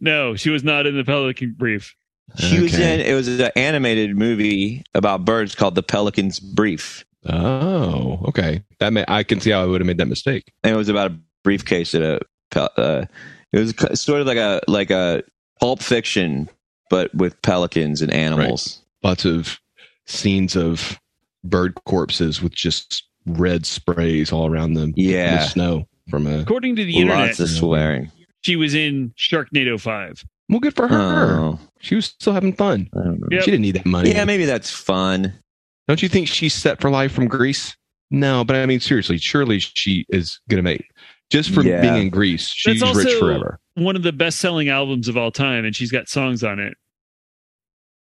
[0.00, 1.94] No, she was not in the Pelican Brief.
[2.36, 7.04] She was in, it was an animated movie about birds called The Pelican's Brief.
[7.26, 8.62] Oh, okay.
[8.80, 10.52] That may I can see how I would have made that mistake.
[10.62, 12.20] And it was about a briefcase at a,
[12.56, 13.04] uh,
[13.52, 15.22] it was sort of like a, like a
[15.60, 16.48] pulp fiction,
[16.90, 18.82] but with pelicans and animals.
[19.02, 19.60] Lots of
[20.06, 20.98] scenes of
[21.44, 24.92] bird corpses with just red sprays all around them.
[24.96, 25.42] Yeah.
[25.42, 26.38] with snow from a.
[26.40, 28.10] According to the internet, Lots of swearing.
[28.42, 30.24] she was in Sharknado Five.
[30.48, 31.38] Well, good for her.
[31.40, 32.88] Oh, She was still having fun.
[32.94, 33.28] I don't know.
[33.30, 33.42] Yep.
[33.44, 34.10] She didn't need that money.
[34.10, 35.32] Yeah, maybe that's fun.
[35.88, 37.74] Don't you think she's set for life from Grease?
[38.10, 40.86] No, but I mean seriously, surely she is going to make
[41.30, 41.80] just for Yeah.
[41.80, 42.48] being in Grease.
[42.48, 43.58] She's That's rich forever.
[43.74, 46.74] One of the best-selling albums of all time, and she's got songs on it.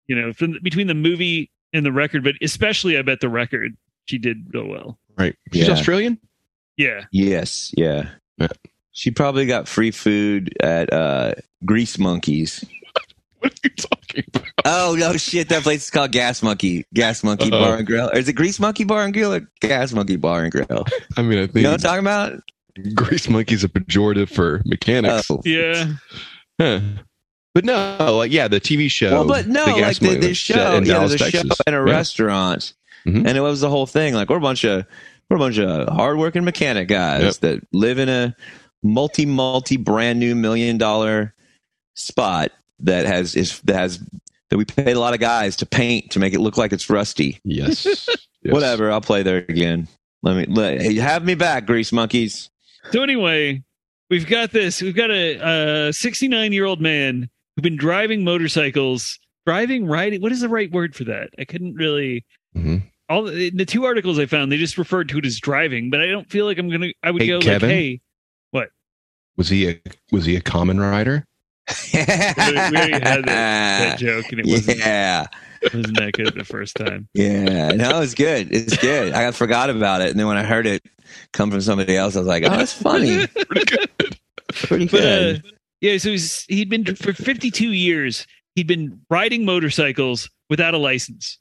[0.07, 3.75] You know, from, between the movie and the record, but especially, I bet the record
[4.05, 4.99] she did real well.
[5.17, 5.35] Right?
[5.53, 5.73] She's Yeah.
[5.73, 6.19] Australian.
[6.77, 8.09] Yeah, Yes, yeah.
[8.37, 8.47] Yeah.
[8.91, 11.33] She probably got free food at uh,
[11.65, 12.63] Grease Monkeys.
[13.39, 14.47] What are you talking about?
[14.65, 15.49] Oh no, shit!
[15.49, 17.59] That place is called Gas Monkey, Gas Monkey Uh-oh.
[17.63, 18.09] Bar and Grill.
[18.09, 20.85] Or is it Grease Monkey Bar and Grill or Gas Monkey Bar and Grill?
[21.15, 22.93] I mean, I think You know what I'm talking about?
[22.95, 25.29] grease monkey's a pejorative for mechanics.
[25.29, 25.41] Oh.
[25.45, 25.93] yeah.
[26.59, 26.79] Huh.
[27.53, 29.11] But no, like yeah, the TV show.
[29.11, 31.11] Well, but no, the like gas the, money the was show, set in yeah, Dallas,
[31.11, 31.57] the show Texas.
[31.67, 31.91] in a Yeah.
[31.93, 32.73] restaurant,
[33.05, 33.27] Mhm.
[33.27, 34.15] and it was the whole thing.
[34.15, 34.85] Like we're a bunch of
[35.29, 38.35] We're a bunch of hardworking mechanic guys that live in a
[38.83, 41.33] multi multi brand new million dollar
[41.95, 43.99] spot that has is that has
[44.49, 46.89] that we paid a lot of guys to paint to make it look like it's
[46.89, 47.39] rusty.
[47.43, 48.07] Yes.
[48.43, 48.53] Yes.
[48.53, 49.87] Whatever, I'll play there again.
[50.21, 52.49] Let me let, have me back, grease monkeys.
[52.91, 53.63] So anyway,
[54.11, 54.81] we've got this.
[54.81, 60.21] We've got a 69 year old man who's been driving motorcycles, driving, riding.
[60.21, 61.31] What is the right word for that?
[61.37, 62.25] I couldn't really.
[62.55, 62.83] Mhm.
[63.09, 66.01] All the, the two articles I found, they just referred to it as driving, but
[66.01, 66.87] I don't feel like I'm gonna.
[67.03, 67.69] I would Hey, go Kevin?
[67.69, 68.01] like, hey,
[68.51, 68.69] what
[69.37, 71.23] Was he a was he a Kamen Rider?
[71.93, 75.27] we already had that joke, and it wasn't, yeah,
[75.73, 77.07] wasn't that good the first time.
[77.13, 77.69] yeah.
[77.69, 78.53] No, it's good.
[78.53, 79.13] It's good.
[79.13, 80.81] I forgot about it, and then when I heard it
[81.33, 83.27] come from somebody else, I was like, "Oh, that's funny.
[83.49, 84.17] Pretty good.
[84.53, 85.33] Pretty But uh,
[85.81, 88.25] yeah, so he's, he'd been for 52 years.
[88.55, 91.37] He'd been riding motorcycles without a license.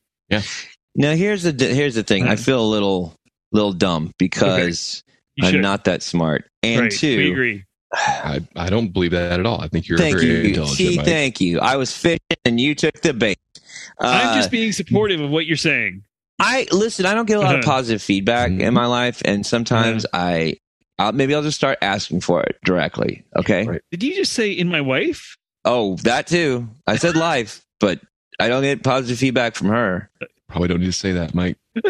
[0.96, 2.24] Now here's the here's the thing.
[2.24, 2.36] I Uh-huh.
[2.42, 3.14] feel a little
[3.52, 5.02] little dumb because
[5.36, 7.64] You I'm not that smart, and right, we two, agree.
[7.94, 9.60] I, I don't believe that at all.
[9.60, 10.48] I think you're thank very you.
[10.48, 10.76] intelligent.
[10.78, 11.06] See, Mike.
[11.06, 11.60] thank you.
[11.60, 13.38] I was fishing, and you took the bait.
[14.00, 16.02] I'm Uh, just being supportive of what you're saying.
[16.40, 17.06] I listen.
[17.06, 17.70] I don't get a lot of Uh-huh.
[17.72, 18.60] positive feedback Mhm.
[18.60, 20.54] in my life, and sometimes I,
[20.98, 23.22] I'll, maybe I'll just start asking for it directly.
[23.36, 23.64] Okay.
[23.64, 23.80] Right.
[23.90, 25.36] Did you just say in my wife?
[25.64, 26.68] Oh, that too.
[26.86, 28.00] I said life, but
[28.40, 30.10] I don't get positive feedback from her.
[30.48, 31.56] Probably don't need to say that, Mike.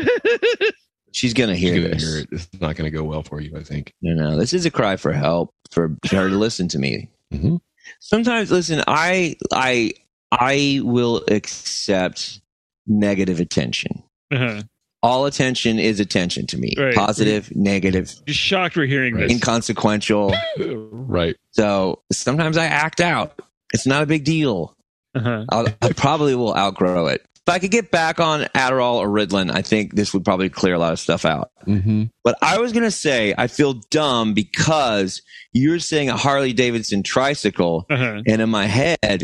[1.12, 2.04] She's gonna hear You're gonna this.
[2.04, 2.28] hear it.
[2.32, 3.56] It's not going to go well for you.
[3.56, 3.94] I think.
[4.02, 4.36] No, no.
[4.36, 7.08] This is a cry for help for her to listen to me.
[7.32, 7.60] Mhm.
[8.00, 8.82] Sometimes, listen.
[8.86, 9.92] I, I,
[10.32, 12.40] I will accept
[12.86, 14.02] negative attention.
[14.32, 14.62] Uh-huh.
[15.02, 16.74] All attention is attention to me.
[16.76, 16.94] Right.
[16.94, 19.22] Positive, negative, Just shocked we're hearing Right.
[19.28, 19.32] this.
[19.32, 20.34] inconsequential.
[20.58, 21.36] right.
[21.52, 23.40] So sometimes I act out.
[23.72, 24.74] It's not a big deal.
[25.14, 25.44] Uh-huh.
[25.48, 27.24] I'll, I probably will outgrow it.
[27.46, 30.74] If I could get back on Adderall or Ritalin, I think this would probably clear
[30.74, 31.52] a lot of stuff out.
[31.64, 32.04] Mm-hmm.
[32.24, 37.04] But I was going to say I feel dumb because you're saying a Harley Davidson
[37.04, 37.86] tricycle.
[37.88, 38.22] Uh-huh.
[38.26, 39.22] And in my head,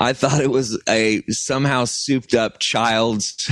[0.00, 3.48] I thought it was a somehow souped up child's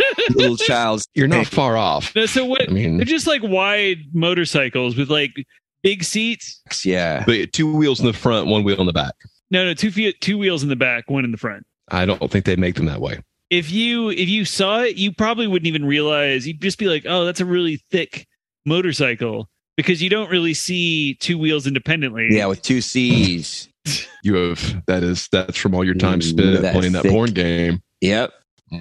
[0.30, 1.06] little child's.
[1.14, 2.14] You're not far off.
[2.16, 2.70] No, so what?
[2.70, 5.32] I mean, They're just like wide motorcycles with like
[5.82, 6.62] big seats.
[6.86, 7.22] Yeah.
[7.26, 9.14] but two wheels in the front, one wheel in the back.
[9.50, 11.66] No, no, two feet, two wheels in the back, one in the front.
[11.90, 13.20] I don't think they make them that way.
[13.50, 16.46] If you if you saw it, you probably wouldn't even realize.
[16.46, 18.26] You'd just be like, "Oh, that's a really thick
[18.66, 22.28] motorcycle," because you don't really see two wheels independently.
[22.30, 23.68] Yeah, with two C's.
[24.24, 27.12] You have that is that's from all your time Ooh, spent that playing that thick-
[27.12, 27.80] porn game.
[28.02, 28.32] Yep.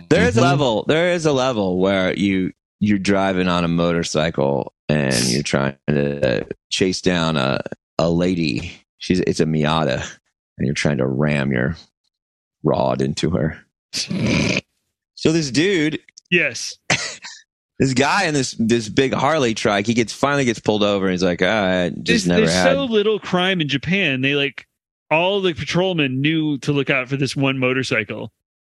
[0.09, 0.43] There is a Mhm.
[0.43, 0.83] level.
[0.85, 2.51] There is a level where you
[2.81, 7.61] you're driving on a motorcycle and you're trying to chase down a
[7.99, 8.73] a lady.
[8.97, 10.01] She's it's a Miata,
[10.57, 11.77] and you're trying to ram your
[12.63, 13.59] rod into her.
[15.15, 16.77] So this dude, Yes.
[17.79, 21.11] this guy in this this big Harley truck, he gets finally gets pulled over, and
[21.13, 24.21] he's like, "Ah, I just There's, never there's had." so little crime in Japan.
[24.21, 24.67] They like
[25.09, 28.31] all the patrolmen knew to look out for this one motorcycle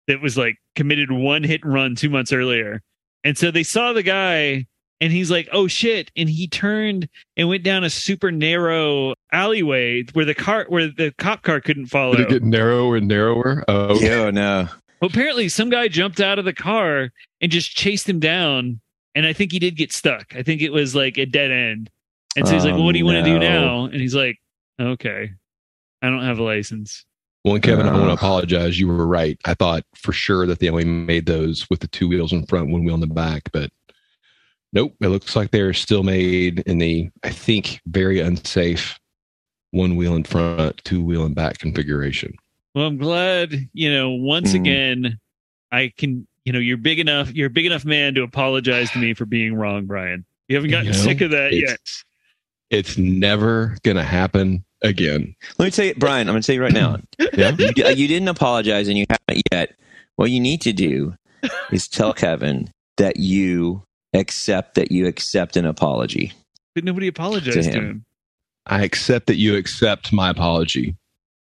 [0.08, 2.82] that was like committed one hit and run two months earlier.
[3.24, 4.66] And so they saw the guy
[5.00, 6.12] and he's like, oh shit.
[6.16, 11.14] And he turned and went down a super narrow alleyway where the car where the
[11.18, 12.16] cop car couldn't follow.
[12.16, 13.64] Did it get narrower and narrower?
[13.68, 14.70] Oh, Yo, no.
[15.02, 17.10] Well, apparently some guy jumped out of the car
[17.42, 18.80] and just chased him down.
[19.16, 20.36] And I think he did get stuck.
[20.36, 21.90] I think it was like a dead end.
[22.38, 23.86] And so he's like, Oh, well, what do you want to do now?
[23.86, 24.38] And he's like,
[24.80, 25.32] okay,
[26.02, 27.04] I don't have a license.
[27.44, 28.14] Well, and Kevin, I want to Uh.
[28.14, 28.80] apologize.
[28.80, 29.38] You were right.
[29.46, 32.70] I thought for sure that they only made those with the two wheels in front,
[32.70, 33.72] one wheel in the back, but
[34.72, 34.94] nope.
[35.02, 38.98] It looks like they're still made in the, I think, very unsafe
[39.72, 42.34] one wheel in front, two wheel in back configuration.
[42.74, 44.56] Well, I'm glad, you know, once Mm.
[44.56, 45.20] again,
[45.72, 49.00] I can, you know, you're big enough, you're a big enough man to apologize to
[49.00, 50.26] me for being wrong, Brian.
[50.48, 51.80] You haven't gotten You know, sick of that it's- yet.
[52.70, 55.36] It's never going to happen again.
[55.60, 56.30] Let me tell you, Brian.
[56.30, 56.98] I'm going to tell you right now.
[57.34, 57.52] Yeah.
[57.60, 59.76] you, you didn't apologize and you haven't yet.
[60.16, 61.14] What you need to do
[61.72, 66.32] is tell Kevin that you accept that you accept an apology.
[66.74, 67.84] But nobody apologized to To him.
[67.86, 68.06] him.
[68.66, 70.96] I accept that you accept my apology.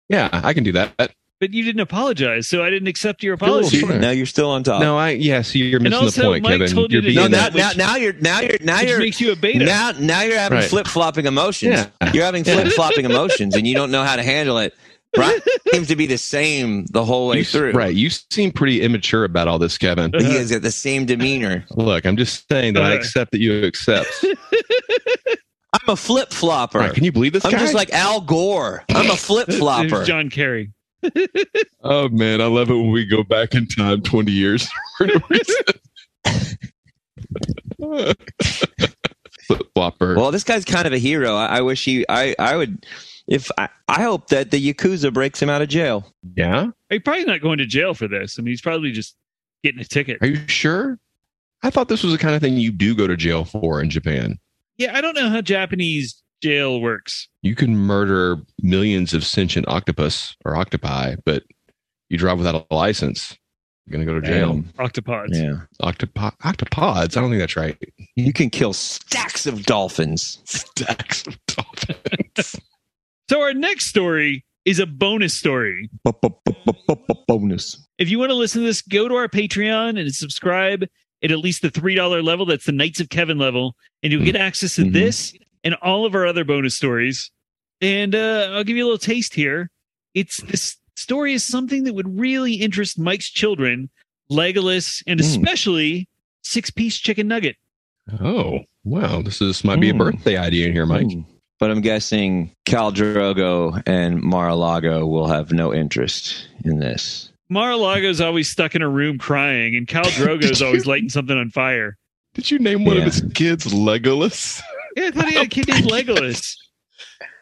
[0.09, 1.13] Yeah, I can do that.
[1.41, 3.47] But you didn't apologize, so I didn't accept your Cool.
[3.47, 3.79] apology.
[3.79, 3.97] Sure.
[3.97, 4.79] Now you're still on top.
[4.79, 6.67] No, I, yeah, see, you're missing also, the point, Mike Kevin.
[6.67, 8.99] told you You're to being no, now, that, now, now you're now you're now you're
[8.99, 9.65] makes you a beta.
[9.65, 10.69] now now you're having Right.
[10.69, 11.87] flip flopping emotions.
[11.99, 12.11] Yeah.
[12.13, 14.75] You're having flip flopping emotions, and you don't know how to handle it.
[15.15, 15.39] Brian
[15.73, 17.71] seems to be the same the whole way you, through.
[17.71, 17.95] Right.
[17.95, 20.11] You seem pretty immature about all this, Kevin.
[20.15, 21.65] He has got the same demeanor.
[21.71, 24.07] Look, I'm just saying that I accept that you accept.
[25.73, 26.77] I'm a flip flopper.
[26.79, 27.57] Right, can you believe this I'm guy?
[27.57, 28.83] just like Al Gore.
[28.89, 30.03] I'm a flip flopper.
[30.03, 30.69] John Kerry.
[31.83, 35.21] Oh man, I love it when we go back in time 20 years for no
[35.29, 35.55] reason.
[39.81, 40.15] swapper.
[40.15, 41.35] Well, this guy's kind of a hero.
[41.35, 42.05] I, I wish he.
[42.09, 42.35] I.
[42.39, 42.85] I would.
[43.27, 46.11] If I, I hope that the yakuza breaks him out of jail.
[46.35, 46.67] yeah.
[46.89, 48.37] He's probably not going to jail for this.
[48.37, 49.15] I mean, he's probably just
[49.63, 50.17] getting a ticket.
[50.21, 50.99] Are you sure?
[51.63, 53.89] I thought this was the kind of thing you do go to jail for in
[53.89, 54.39] Japan.
[54.77, 57.27] Yeah, I don't know how Japanese jail works.
[57.41, 61.43] You can murder millions of sentient octopus or octopi, but
[62.09, 63.37] you drive without a license,
[63.85, 64.53] you're gonna go to jail.
[64.53, 64.63] Damn.
[64.73, 65.29] Octopods.
[65.31, 65.61] Yeah.
[65.81, 67.17] Octopi- octopods?
[67.17, 67.77] I don't think that's right.
[68.15, 70.39] You can kill stacks of dolphins.
[70.45, 72.55] Stacks of dolphins.
[73.29, 75.89] So our next story is a bonus story.
[77.27, 77.87] Bonus.
[77.97, 80.83] If you want to listen to this, go to our Patreon and subscribe
[81.23, 82.45] at at least the $3 level.
[82.45, 83.75] That's the Knights of Kevin level.
[84.03, 84.93] And you'll get access to Mhm.
[84.93, 85.33] this
[85.63, 87.31] and all of our other bonus stories.
[87.81, 89.69] And uh, I'll give you a little taste here.
[90.13, 93.89] It's this story is something that would really interest Mike's children,
[94.31, 95.23] Legolas, and Mm.
[95.23, 96.07] especially
[96.43, 97.55] Six Piece Chicken Nugget.
[98.19, 99.21] oh, wow.
[99.21, 99.97] This is might be a Mm.
[99.99, 101.11] birthday idea in here, Mike.
[101.11, 101.21] Hmm.
[101.59, 107.31] But I'm guessing Khal Drogo and Mar-a-Lago will have no interest in this.
[107.49, 111.97] Mar-a-Lago's always stuck in a room crying, and Khal Drogo's always lighting something on fire.
[112.33, 113.05] Did you name one Yeah.
[113.05, 114.61] of his kids Legolas?
[114.95, 116.55] Yeah, I thought he had a kid named Legolas.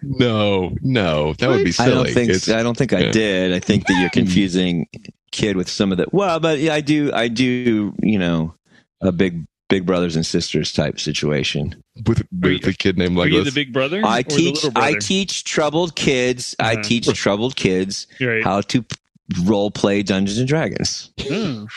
[0.01, 1.91] No, no, that would be silly.
[1.91, 3.11] I don't think It's- I don't think I yeah.
[3.11, 3.53] did.
[3.53, 4.87] I think that you're confusing
[5.31, 8.53] kid with some of the well, but yeah, I do I do, you know,
[9.01, 11.75] a big big brothers and sisters type situation.
[12.07, 13.45] with, Are you- with the kid named Are you Legolas.
[13.45, 14.01] the big brother?
[14.05, 16.55] I or the teach little I teach troubled kids.
[16.59, 16.83] I Uh-huh.
[16.83, 18.43] teach troubled kids Right.
[18.43, 18.95] how to p-
[19.43, 21.11] role play Dungeons and Dragons.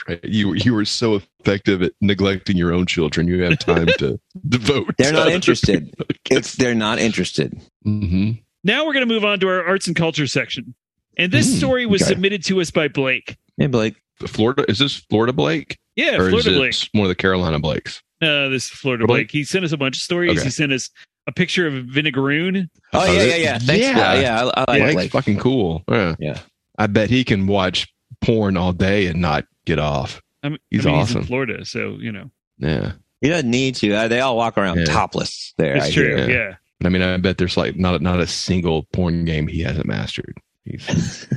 [0.08, 0.20] Right.
[0.24, 3.28] You you were so effective at neglecting your own children.
[3.28, 4.94] You have time to devote.
[4.98, 5.94] They're to not interested.
[6.30, 7.60] It's they're not interested.
[7.86, 8.42] Mhm.
[8.64, 10.74] Now we're going to move on to our arts and culture section.
[11.18, 12.10] And this Hmm, story was okay.
[12.10, 13.36] submitted to us by Blake.
[13.58, 13.96] Hey Blake.
[14.26, 16.74] Florida is this Florida Blake Yeah, or Florida is Blake.
[16.84, 18.00] it one of the Carolina Blakes?
[18.22, 19.26] No, this is Florida Blake?
[19.28, 19.30] Blake.
[19.32, 20.30] He sent us a bunch of stories.
[20.38, 20.44] Okay.
[20.44, 20.88] He sent us
[21.26, 22.68] a picture of Vinegaroon.
[22.94, 23.58] Oh, Oh, yeah, yeah, yeah.
[23.58, 23.84] Thanks.
[23.84, 24.14] yeah.
[24.14, 24.50] Yeah, yeah.
[24.56, 25.10] I, I like Blake's Blake.
[25.10, 25.82] fucking cool.
[25.90, 26.14] Yeah.
[26.18, 26.38] Yeah.
[26.82, 27.86] I bet he can watch
[28.20, 30.20] porn all day and not get off.
[30.42, 31.20] I mean, He's I mean, He's awesome.
[31.22, 32.92] in Florida, so you know Yeah.
[33.20, 33.92] He doesn't need to.
[33.94, 34.84] Uh, They all walk around Yeah.
[34.86, 35.76] topless there.
[35.76, 36.04] it's I true.
[36.16, 36.18] hear.
[36.18, 36.26] yeah.
[36.34, 36.54] Yeah.
[36.80, 39.86] But I mean, I bet there's like not not a single porn game he hasn't
[39.86, 40.36] mastered.
[40.64, 41.28] He's,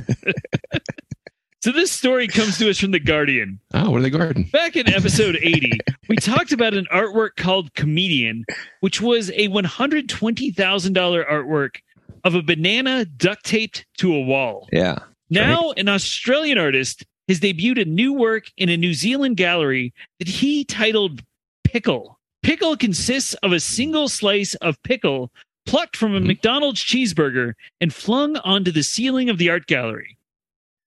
[1.62, 3.58] So this story comes to us from the Guardian.
[3.74, 4.44] oh, what are they guarding?
[4.44, 5.72] Back in episode 80,
[6.08, 8.44] we talked about an artwork called Comedian,
[8.80, 11.76] which was a $120,000 artwork
[12.22, 14.68] of a banana duct taped to a wall.
[14.72, 14.98] Yeah.
[15.28, 20.28] Now, an Australian artist has debuted a new work in a New Zealand gallery that
[20.28, 21.22] he titled
[21.64, 22.18] Pickle.
[22.42, 25.32] Pickle consists of a single slice of pickle
[25.64, 26.26] plucked from a Mhm.
[26.26, 30.16] McDonald's cheeseburger and flung onto the ceiling of the art gallery.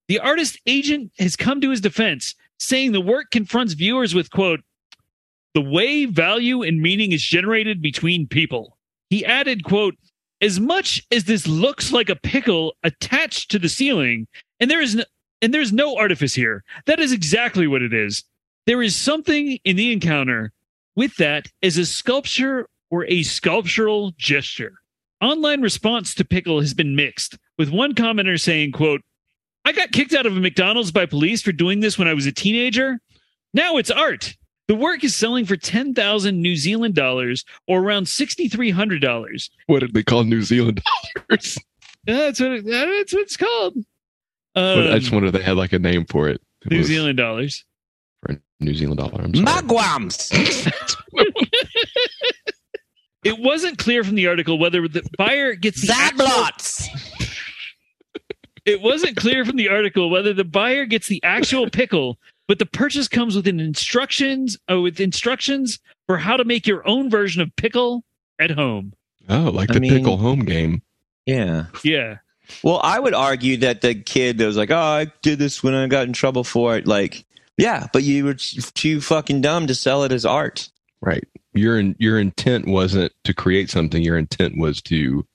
[0.08, 4.62] The artist agent has come to his defense, saying the work confronts viewers with, quote,
[5.54, 8.78] the way value and meaning is generated between people.
[9.10, 9.98] He added, quote,
[10.42, 14.28] as much as this looks like a pickle attached to the ceiling,
[14.60, 15.04] and there is no,
[15.42, 16.64] and there's no artifice here.
[16.86, 18.24] That is exactly what it is.
[18.66, 20.52] There is something in the encounter
[20.96, 24.74] with that as a sculpture or a sculptural gesture.
[25.22, 29.02] Online response to pickle has been mixed, with one commenter saying, quote,
[29.66, 32.26] I got kicked out of a McDonald's by police for doing this when I was
[32.26, 33.00] a teenager.
[33.54, 34.36] Now it's art.
[34.70, 39.50] The work is selling for 10,000 New Zealand dollars or around $6,300.
[39.66, 40.84] What did they call New Zealand
[41.28, 41.58] dollars?
[42.06, 43.74] That's what, it- that's what it's called.
[44.54, 46.40] But I just Um, wondered if they had like a name for it.
[46.66, 47.66] It New Zealand dollars.
[48.24, 49.22] for New Zealand dollar.
[49.24, 49.34] I'm.
[49.34, 50.30] Magwams.
[53.26, 56.88] It wasn't clear from the article whether the buyer gets the actual, Zablots.
[58.66, 62.18] it wasn't clear from the article whether the buyer gets the actual pickle,
[62.50, 66.86] but the purchase comes with an instructions uh, with instructions for how to make your
[66.88, 68.04] own version of pickle
[68.40, 68.92] at home.
[69.30, 70.82] Oh, like I the mean- pickle home game.
[71.26, 71.66] Yeah.
[71.84, 72.18] Yeah.
[72.64, 75.76] Well, I would argue that the kid that was like, "Oh, I did this when
[75.76, 77.24] I got in trouble for it." Like,
[77.60, 80.72] yeah, but you were too fucking dumb to sell it as art.
[81.00, 81.24] Right.
[81.54, 84.02] Your in, your intent wasn't to create something.
[84.02, 85.28] Your intent was to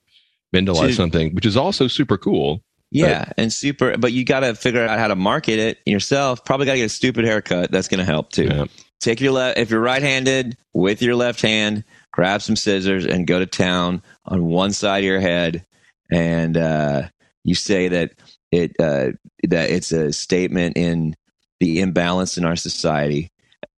[0.53, 2.61] vandalize To- something, which is also super cool.
[2.91, 3.97] Yeah, and super.
[3.97, 6.45] But you got to figure out how to market it yourself.
[6.45, 7.71] Probably got to get a stupid haircut.
[7.71, 8.45] That's going to help too.
[8.45, 8.65] Yeah.
[9.01, 11.83] Take your left if you're right-handed with your left hand.
[12.11, 15.65] Grab some scissors and go to town on one side of your head,
[16.09, 17.03] and uh,
[17.43, 18.11] you say that
[18.51, 19.09] it uh,
[19.43, 21.15] that it's a statement in
[21.59, 23.29] the imbalance in our society.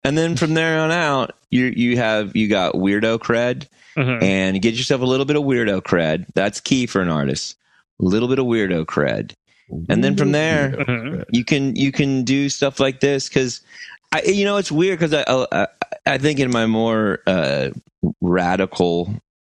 [0.03, 4.19] And then from there on out, you you have you got weirdo cred, Uh-huh.
[4.21, 6.27] and you get yourself a little bit of weirdo cred.
[6.35, 7.57] That's key for an artist.
[8.01, 9.33] A little bit of weirdo cred,
[9.89, 11.23] and then from there, Uh-huh.
[11.31, 13.61] you can you can do stuff like this because
[14.11, 15.67] I you know it's weird because I, I
[16.05, 17.69] I think in my more uh,
[18.21, 19.13] radical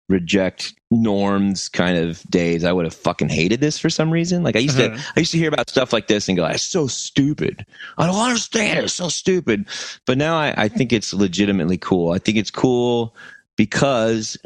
[0.10, 4.44] reject norms kind of days, I would have fucking hated this for some reason.
[4.44, 4.96] Like I used Uh-huh.
[4.98, 7.66] to, I used to hear about stuff like this and go, "It's so stupid.
[7.98, 8.80] I don't understand.
[8.80, 8.84] it.
[8.86, 9.66] It's so stupid."
[10.06, 12.12] But now I, I think it's legitimately cool.
[12.12, 13.16] I think it's cool
[13.56, 14.38] because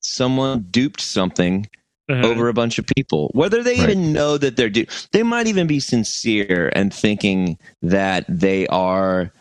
[0.00, 1.68] someone duped something
[2.10, 2.26] Uh-huh.
[2.28, 3.30] over a bunch of people.
[3.32, 3.88] Whether they Right.
[3.90, 9.32] even know that they're do they might even be sincere and thinking that they are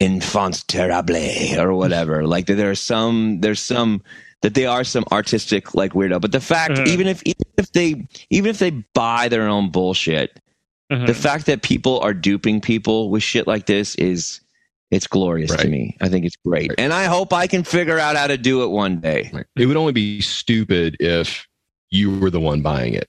[0.00, 1.16] enfants terrible
[1.58, 2.26] or whatever.
[2.34, 4.02] like that there are some there's some
[4.42, 6.20] that they are some artistic like weirdo.
[6.20, 6.84] But the fact Uh-huh.
[6.86, 10.38] even if even if they even if they buy their own bullshit,
[10.92, 11.06] Uh-huh.
[11.06, 14.40] the fact that people are duping people with shit like this is
[14.90, 15.96] it's glorious to me.
[16.00, 16.70] I think it's great.
[16.78, 19.30] And I hope I can figure out how to do it one day.
[19.32, 19.46] Right.
[19.56, 21.48] It would only be stupid if
[21.90, 23.08] you were the one buying it,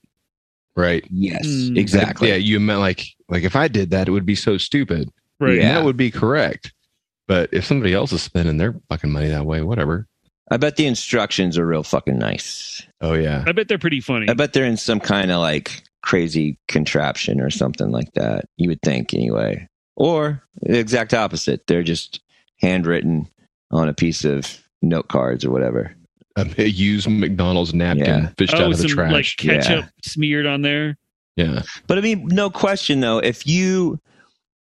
[0.76, 1.04] right?
[1.10, 1.76] Yes, Mm.
[1.78, 2.28] exactly.
[2.28, 5.10] Yeah, you meant like like if I did that, it would be so stupid.
[5.40, 5.56] right.
[5.56, 5.74] Yeah.
[5.74, 6.72] That would be correct.
[7.28, 10.06] But if somebody else is spending their fucking money that way, whatever.
[10.48, 12.80] I bet the instructions are real fucking nice.
[13.00, 14.28] Oh yeah, I bet they're pretty funny.
[14.28, 18.44] I bet they're in some kind of like crazy contraption or something like that.
[18.56, 19.66] You would think anyway.
[19.96, 21.66] Or the exact opposite.
[21.66, 22.20] They're just
[22.60, 23.26] handwritten
[23.72, 25.95] on a piece of note cards or whatever.
[26.36, 28.28] A, a used McDonald's napkin Yeah.
[28.38, 29.36] fished oh, out of with the some like trash.
[29.36, 30.96] ketchup smeared on there.
[31.36, 33.98] yeah, But I mean, no question though, if you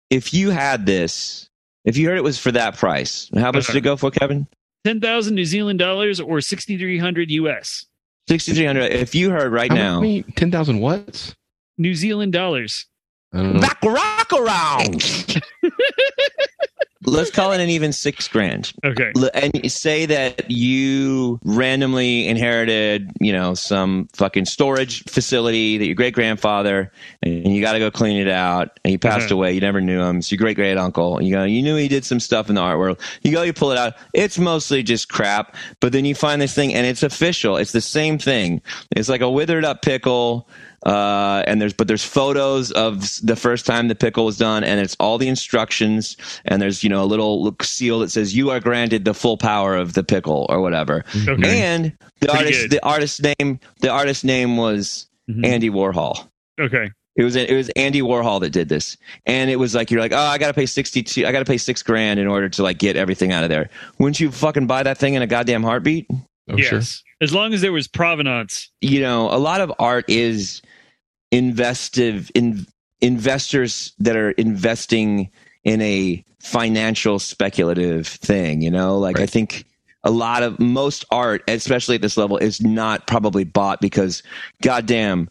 [0.10, 1.50] if you had this,
[1.84, 3.94] if you heard it was for that price, how much did it uh-huh.
[3.94, 4.48] go for, Kevin?
[4.84, 7.86] Ten thousand New Zealand dollars or sixty three hundred US.
[8.28, 8.92] Sixty three hundred.
[8.92, 11.36] If you heard right How now, many ten thousand watts?
[11.78, 12.86] New Zealand dollars.
[13.34, 13.60] I don't know.
[13.62, 15.42] back rock around.
[17.04, 18.72] Let's call it an even six grand.
[18.84, 19.12] Okay.
[19.34, 26.14] And say that you randomly inherited, you know, some fucking storage facility that your great
[26.16, 26.92] grandfather,
[27.22, 29.36] and you got to go clean it out, and he passed Uh-huh.
[29.36, 29.54] away.
[29.54, 30.18] You never knew him.
[30.20, 31.22] It's your great great uncle.
[31.22, 33.00] You go, you knew he did some stuff in the art world.
[33.22, 33.94] You go, you pull it out.
[34.14, 37.58] It's mostly just crap, but then you find this thing, and it's official.
[37.58, 38.62] It's the same thing.
[38.96, 40.48] It's like a withered up pickle.
[40.86, 44.80] Uh, and there's but there's photos of the first time the pickle was done, and
[44.80, 46.16] it's all the instructions,
[46.46, 49.38] and there's you know a little look- seal that says you are granted the full
[49.38, 51.04] power of the pickle or whatever.
[51.28, 51.62] Okay.
[51.62, 51.86] And
[52.22, 52.72] the Pretty artist, good.
[52.72, 55.46] the artist's name, the artist's name was Mhm.
[55.46, 56.28] Andy Warhol.
[56.62, 56.92] Okay.
[57.16, 60.12] It was it was Andy Warhol that did this, and it was like you're like,
[60.12, 62.50] oh, I got to pay sixty two, I got to pay six grand in order
[62.50, 63.70] to like get everything out of there.
[63.98, 66.08] Wouldn't you fucking buy that thing in a goddamn heartbeat?
[66.50, 66.68] Oh yes.
[66.68, 66.82] sure.
[67.22, 68.70] As long as there was provenance.
[68.82, 70.62] you know, a lot of art is
[71.36, 72.66] investive in
[73.02, 75.30] investors that are investing
[75.64, 79.66] in a financial speculative thing, you know, like I think
[80.04, 84.24] a lot of most art, especially at this level, is not probably bought because
[84.62, 85.30] goddamn,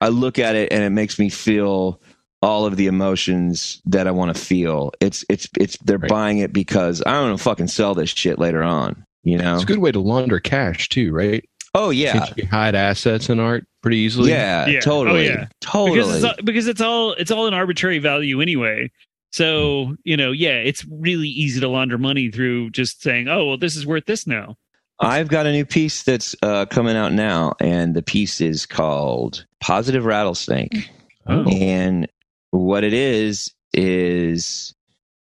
[0.00, 2.00] I look at it and it makes me feel
[2.42, 4.92] all of the emotions that I want to feel.
[5.00, 6.10] It's it's it's they're Right.
[6.10, 9.04] buying it because I don't know fucking sell this shit later on.
[9.22, 9.54] You know?
[9.54, 11.44] It's a good way to launder cash too, right?
[11.76, 12.24] Oh yeah.
[12.24, 14.30] Since you hide assets in art pretty easily.
[14.30, 14.80] Yeah, Yeah.
[14.80, 15.28] totally.
[15.28, 15.48] Oh, yeah.
[15.60, 15.96] Totally.
[16.00, 18.90] Because it's all, because it's all it's all an arbitrary value anyway.
[19.32, 23.58] So, you know, yeah, it's really easy to launder money through just saying, "Oh, well
[23.58, 24.56] this is worth this now."
[24.98, 29.44] I've got a new piece that's uh, coming out now, and the piece is called
[29.60, 30.88] Positive Rattlesnake.
[31.26, 31.44] Oh.
[31.50, 32.08] And
[32.50, 34.74] what it is, is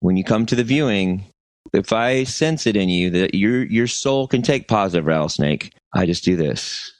[0.01, 1.23] when you come to the viewing,
[1.73, 6.05] if I sense it in you that your your soul can take positive rattlesnake, I
[6.05, 6.91] just do this.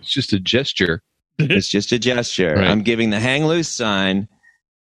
[0.00, 1.02] It's just a gesture.
[1.38, 2.54] It's just a gesture.
[2.54, 2.66] Right.
[2.66, 4.26] I'm giving the hang loose sign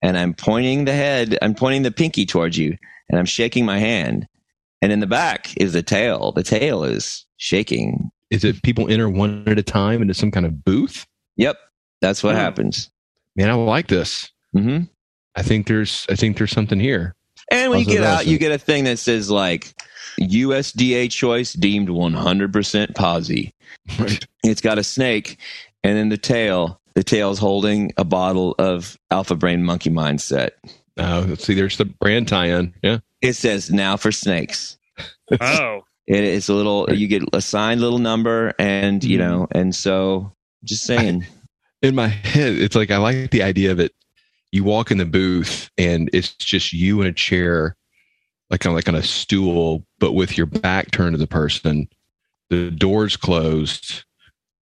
[0.04, 2.78] and I'm pointing the head, I'm pointing the pinky towards you
[3.10, 4.28] and I'm shaking my hand.
[4.80, 6.32] And in the back is the tail.
[6.32, 8.12] The tail is shaking.
[8.30, 11.08] Is it people enter one at a time into some kind of booth?
[11.38, 11.58] Yep.
[12.02, 12.38] That's what Oh.
[12.38, 12.92] happens.
[13.36, 14.30] Man, I like this.
[14.54, 14.82] hmm
[15.36, 17.16] I think there's I think there's something here.
[17.52, 19.74] And when you get out, you get a thing that says like
[20.20, 23.54] USDA choice deemed 100% posy.
[24.00, 24.26] Right.
[24.46, 25.38] It's got a snake
[25.84, 26.80] and then the tail.
[26.96, 30.52] The tail's holding a bottle of Alpha Brain Monkey Mindset.
[30.96, 32.74] Uh, see, there's the brand tie-in.
[32.84, 33.00] Yeah.
[33.22, 34.78] It says now for snakes.
[35.42, 35.82] Oh.
[36.06, 39.22] It, it's a little, you get a signed little number and, you Mhm.
[39.22, 40.32] know, and so
[40.64, 41.26] just saying.
[41.82, 43.92] In my head, it's like I like the idea of it.
[44.54, 47.76] You walk in the booth and it's just you in a chair,
[48.52, 51.88] like on like on a stool, but with your back turned to the person.
[52.52, 54.04] The doors closed,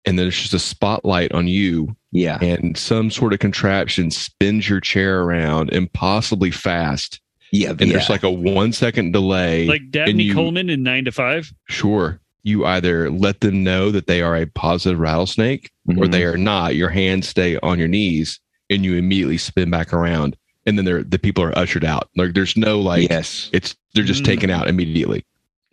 [0.06, 2.38] and there's just a spotlight on you, yeah.
[2.40, 7.20] and some sort of contraption spins your chair around impossibly fast.
[7.52, 7.72] Yeah.
[7.72, 7.94] And yeah.
[7.94, 9.66] there's like a one second delay.
[9.66, 11.52] Like Dabney you- Coleman in 9 to 5.
[11.68, 16.12] sure, you either let them know that they are a positive rattlesnake or Mhm.
[16.12, 16.76] they are not.
[16.76, 18.40] Your hands stay on your knees
[18.76, 20.36] and you immediately spin back around.
[20.66, 22.10] And then they're, the people are ushered out.
[22.16, 23.50] Like there's no like, yes.
[23.54, 24.26] it's, they're just Mm.
[24.28, 25.24] taken out immediately,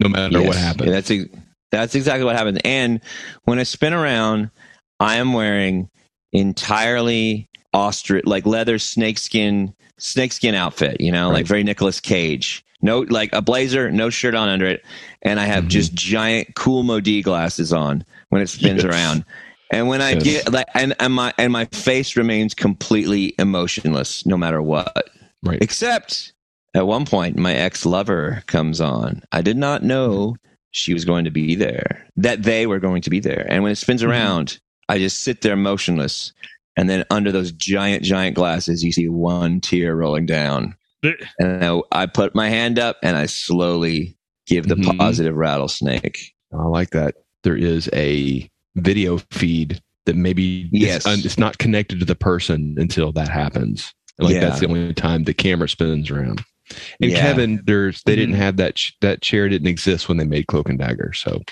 [0.00, 0.46] no matter Yes.
[0.48, 0.86] what happens.
[0.88, 1.28] Yeah, that's a,
[1.70, 2.58] That's exactly what happens.
[2.64, 3.00] And
[3.44, 4.50] when I spin around,
[4.98, 5.88] I am wearing
[6.32, 11.34] entirely ostrich, like leather snakeskin, snakeskin outfit, you know, Right.
[11.34, 12.64] like very Nicolas Cage.
[12.82, 14.82] No, like a blazer, no shirt on under it.
[15.22, 15.68] And I have Mhm.
[15.68, 18.92] just giant cool Modi glasses on when it spins Yes.
[18.92, 19.24] around.
[19.72, 20.22] And when I Yes.
[20.24, 25.10] get like, and, and my, and my face remains completely emotionless no matter what.
[25.42, 25.58] Right.
[25.62, 26.32] Except
[26.74, 29.22] at one point, my ex lover comes on.
[29.32, 30.36] I did not know
[30.72, 33.46] she was going to be there, that they were going to be there.
[33.48, 34.10] And when it spins Mm-hmm.
[34.10, 34.58] around,
[34.88, 36.32] I just sit there motionless.
[36.76, 40.74] And then under those giant, giant glasses, you see one tear rolling down.
[41.38, 44.16] And I, I put my hand up and I slowly
[44.46, 44.98] give the Mhm.
[44.98, 46.32] positive rattlesnake.
[46.52, 47.14] I like that.
[47.44, 50.98] There is a video feed that maybe Yes.
[50.98, 53.92] it's, un- it's not connected to the person until that happens.
[54.18, 54.40] Like Yeah.
[54.40, 56.42] that's the only time the camera spins around.
[57.00, 57.20] And Yeah.
[57.20, 58.38] Kevin, there's they didn't Mhm.
[58.38, 61.12] have that ch- that chair didn't exist when they made Cloak and Dagger.
[61.14, 61.42] So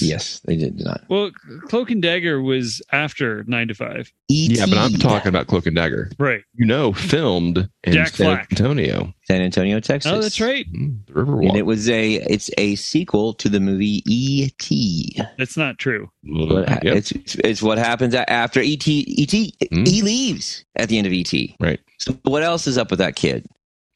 [0.00, 1.02] Yes, they did not.
[1.08, 1.30] Well,
[1.68, 5.76] Cloak and Dagger was after Nine to Five, yeah, but I'm talking about Cloak and
[5.76, 6.10] Dagger.
[6.18, 6.42] right?
[6.54, 8.48] You know, filmed in Jack San Black.
[8.52, 10.10] Antonio, San Antonio, Texas.
[10.10, 10.66] Oh, that's right.
[10.72, 11.48] Mm, the Riverwalk.
[11.48, 15.20] And it was a it's a sequel to the movie E.T.
[15.36, 16.10] That's not true.
[16.24, 16.96] What Yep.
[16.96, 19.32] it's, it's it's what happens after ET ET
[19.70, 19.84] Hmm.
[19.84, 21.32] he leaves at the end of ET.
[21.60, 21.80] Right.
[21.98, 23.46] So what else is up with that kid?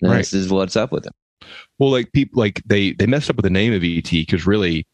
[0.03, 0.19] Right.
[0.19, 1.13] This is what's up with him.
[1.79, 4.87] Well, like people, like they they messed up with the name of ET because really,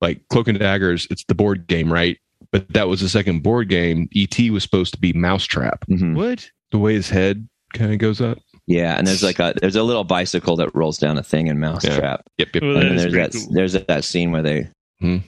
[0.00, 2.18] like Cloak and Daggers, it's the board game, right?
[2.52, 4.08] But that was the second board game.
[4.14, 5.84] ET was supposed to be Mousetrap.
[5.88, 6.14] Mhm.
[6.16, 6.48] What?
[6.70, 8.38] The way his head kind of goes up.
[8.66, 11.60] Yeah, and there's like a there's a little bicycle that rolls down a thing in
[11.60, 12.22] Mousetrap.
[12.38, 12.62] Yep, yep.
[12.62, 13.54] Well, and then there's that cool.
[13.54, 14.68] there's that scene where they
[15.00, 15.18] Hmm.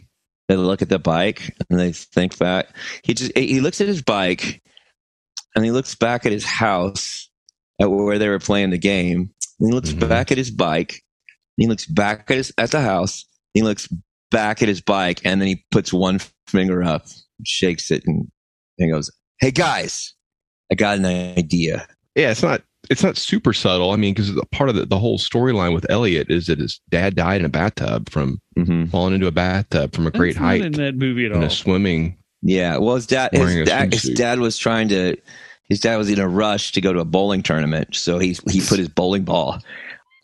[0.48, 2.68] they look at the bike and they think back.
[3.04, 4.60] He just he looks at his bike
[5.54, 7.28] and he looks back at his house
[7.80, 9.30] at where they were playing the game.
[9.60, 10.08] And he looks Mhm.
[10.08, 10.92] back at his bike.
[11.56, 13.24] And he looks back at his at the house.
[13.54, 13.88] He looks
[14.30, 17.06] back at his bike and then he puts one finger up,
[17.44, 18.26] shakes it, and,
[18.78, 19.10] and goes,
[19.40, 20.14] "Hey guys,
[20.70, 23.90] I got an idea." Yeah, it's not it's not super subtle.
[23.90, 27.16] I mean, because part of the, the whole storyline with Elliot is that his dad
[27.16, 30.46] died in a bathtub from hmm falling into a bathtub from a great That's not
[30.46, 31.44] height in that movie at in all.
[31.44, 32.16] a swimming.
[32.42, 35.16] Yeah, well, his dad, his a dad, his dad was trying to.
[35.64, 38.60] His dad was in a rush to go to a bowling tournament, so he he
[38.60, 39.58] put his bowling ball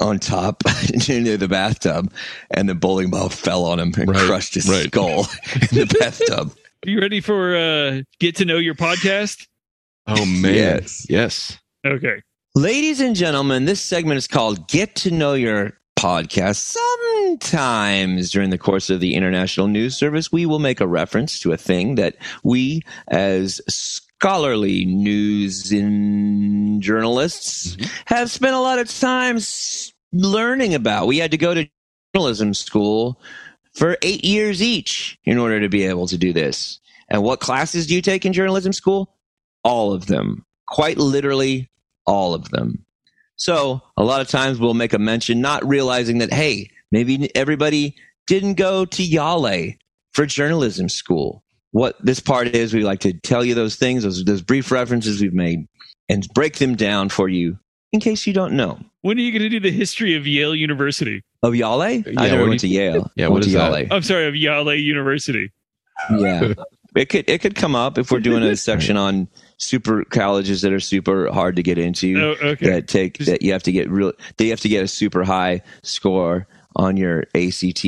[0.00, 0.62] on top
[1.08, 2.12] near the bathtub,
[2.50, 4.86] and the bowling ball fell on him and Right, crushed his right.
[4.86, 5.20] skull
[5.70, 6.52] in the bathtub.
[6.86, 9.46] Are you ready for uh, get to know your podcast?
[10.06, 11.06] Oh man, Yes.
[11.08, 11.58] yes.
[11.86, 12.20] Okay.
[12.54, 16.56] Ladies and gentlemen, this segment is called Get to Know Your Podcast.
[16.56, 21.52] Sometimes during the course of the International News Service, we will make a reference to
[21.52, 23.60] a thing that we, as
[24.24, 25.68] scholarly news
[26.80, 27.84] journalists, mm-hmm.
[28.06, 29.38] have spent a lot of time
[30.14, 31.06] learning about.
[31.06, 31.68] We had to go to
[32.14, 33.20] journalism school
[33.74, 36.80] for eight years each in order to be able to do this.
[37.10, 39.14] And what classes do you take in journalism school?
[39.62, 40.46] All of them.
[40.68, 41.68] Quite literally,
[42.06, 42.86] all of them.
[43.36, 47.94] So a lot of times we'll make a mention, not realizing that, hey, maybe everybody
[48.26, 49.74] didn't go to Yale
[50.12, 51.43] for journalism school.
[51.74, 55.20] What this part is, we like to tell you those things, those, those brief references
[55.20, 55.66] we've made,
[56.08, 57.58] and break them down for you
[57.92, 58.78] in case you don't know.
[59.00, 61.24] When are you going to do the history of Yale University?
[61.42, 61.82] Of Yale?
[61.82, 63.10] I Yeah, never what went do to Yale.
[63.16, 63.72] yeah, I what went to is that?
[63.76, 63.88] Yale.
[63.90, 65.50] I'm sorry, of Yale University.
[66.16, 66.54] Yeah.
[66.94, 69.26] It could it could come up if we're doing a section on
[69.58, 72.14] super colleges that are super hard to get into.
[72.40, 72.66] Oh, okay.
[72.70, 74.88] that take Just- that you have to get real that you have to get a
[74.88, 76.46] super high score
[76.76, 77.84] on your ACT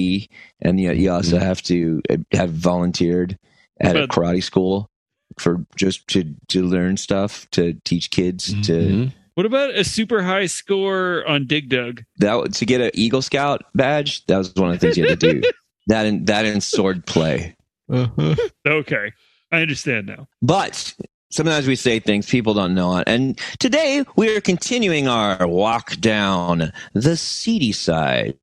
[0.60, 1.42] and you, you also Mhm.
[1.42, 3.38] have to uh, have volunteered
[3.80, 4.90] at a karate school
[5.38, 9.12] for just to to learn stuff to teach kids to Mhm.
[9.34, 12.02] What about a super high score on Dig Dug?
[12.18, 15.20] that to get an Eagle Scout badge that was one of the things you had
[15.20, 15.42] to do
[15.88, 17.54] that and that and sword play
[17.92, 18.34] Uh-huh.
[18.66, 19.12] Okay.
[19.52, 20.26] I understand now.
[20.42, 20.94] But
[21.30, 23.02] sometimes we say things people don't know.
[23.06, 28.38] And today we are continuing our walk down the seedy side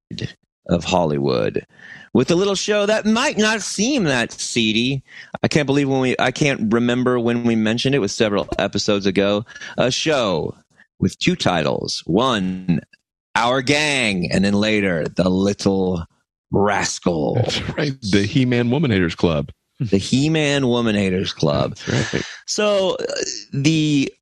[0.68, 1.66] of Hollywood
[2.14, 5.04] with a little show that might not seem that seedy.
[5.42, 9.06] I can't believe when we, I can't remember when we mentioned it was several episodes
[9.06, 9.46] ago.
[9.78, 10.56] A show
[11.00, 12.04] with two titles.
[12.06, 12.82] One,
[13.36, 16.06] Our Gang, and then later, The Little
[16.52, 17.36] Rascal.
[17.36, 17.94] That's right.
[18.12, 19.52] The He Man Woman Haters Club.
[19.80, 21.78] The He-Man Woman Haters Club.
[21.88, 22.24] Right.
[22.46, 23.06] So uh,
[23.52, 24.14] the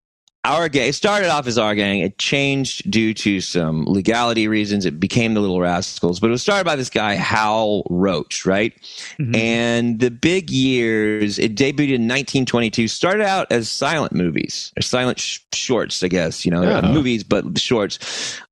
[0.44, 2.00] our gang it started off as our gang.
[2.00, 4.86] It changed due to some legality reasons.
[4.86, 8.74] It became the Little Rascals, but it was started by this guy Hal Roach, right?
[9.20, 9.36] Mhm.
[9.36, 12.88] And the big years, it debuted in 1922.
[12.88, 16.44] Started out as silent movies or silent sh- shorts, I guess.
[16.44, 16.92] You know, Yeah.
[16.92, 18.00] movies but shorts.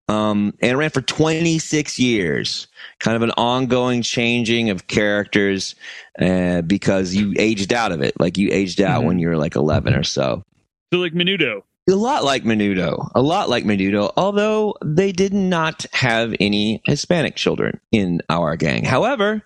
[0.08, 2.68] Um, and it ran for 26 years,
[3.00, 5.76] kind of an ongoing changing of characters,
[6.20, 8.14] uh, because you aged out of it.
[8.20, 9.06] Like you aged out Mhm.
[9.08, 10.44] when you were like 11 or so.
[10.92, 11.62] So like Menudo.
[11.90, 17.36] A lot like Menudo, a lot like Menudo, although they did not have any Hispanic
[17.36, 18.86] children in our gang.
[18.86, 19.42] However,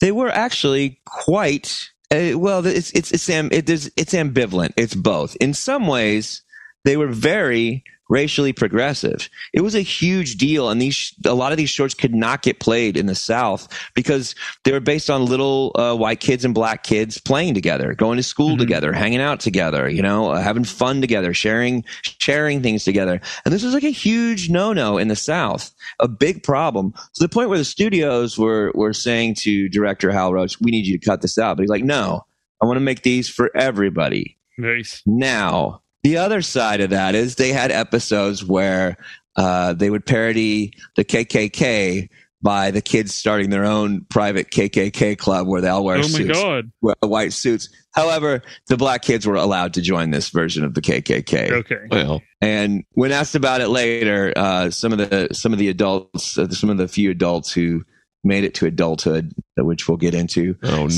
[0.00, 2.64] they were actually quite uh, well.
[2.64, 4.72] It's it's it's it, it's ambivalent.
[4.76, 5.36] It's both.
[5.36, 6.42] In some ways,
[6.84, 9.28] they were very racially progressive.
[9.52, 12.60] It was a huge deal, and these a lot of these shorts could not get
[12.60, 14.34] played in the South because
[14.64, 18.22] they were based on little uh, white kids and black kids playing together, going to
[18.22, 18.58] school Mhm.
[18.58, 23.20] together, hanging out together, you know, uh, having fun together, sharing sharing things together.
[23.44, 27.22] And this was like a huge no no in the South, a big problem to
[27.22, 30.98] the point where the studios were were saying to director Hal Roach, "We need you
[30.98, 32.24] to cut this out." But he's like, "No,
[32.62, 35.02] I want to make these for everybody." Nice.
[35.06, 38.96] Now, the other side of that is they had episodes where
[39.36, 42.08] uh, they would parody the KKK
[42.42, 46.06] by the kids starting their own private KKK club where they all wear oh my
[46.06, 46.70] suits, god.
[47.00, 47.68] white suits.
[47.92, 51.50] However, the black kids were allowed to join this version of the KKK.
[51.50, 51.80] Okay.
[51.90, 56.38] Well, And when asked about it later, uh, some of the some of the adults,
[56.38, 57.82] uh, some of the few adults who
[58.22, 60.88] made it to adulthood, which we'll get into, oh no.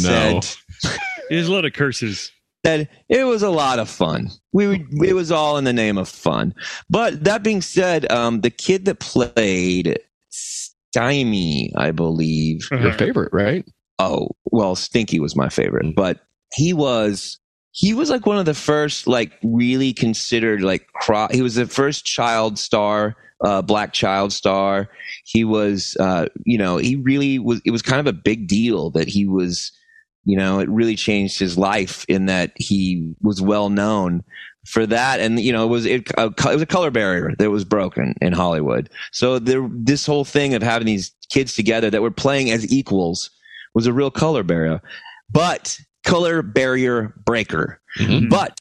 [0.40, 0.46] said,
[1.30, 2.32] There's a lot of curses.
[2.64, 4.30] Said it was a lot of fun.
[4.52, 6.54] We were, it was all in the name of fun.
[6.90, 9.98] But that being said, um, the kid that played
[10.30, 12.68] Stymie, I believe.
[12.70, 12.98] Your Uh-huh.
[12.98, 13.64] favorite, right?
[13.98, 16.20] Oh, well, Stinky was my favorite, but
[16.54, 17.38] he was
[17.72, 21.66] he was like one of the first like really considered like cro- he was the
[21.66, 24.88] first child star uh, black child star
[25.26, 28.90] he was uh, you know he really was it was kind of a big deal
[28.90, 29.70] that he was
[30.28, 34.22] you know it really changed his life in that he was well known
[34.66, 37.50] for that and you know it was it, uh, it was a color barrier that
[37.50, 42.02] was broken in hollywood so there this whole thing of having these kids together that
[42.02, 43.30] were playing as equals
[43.74, 44.80] was a real color barrier
[45.30, 48.28] but color barrier breaker Mhm.
[48.28, 48.60] but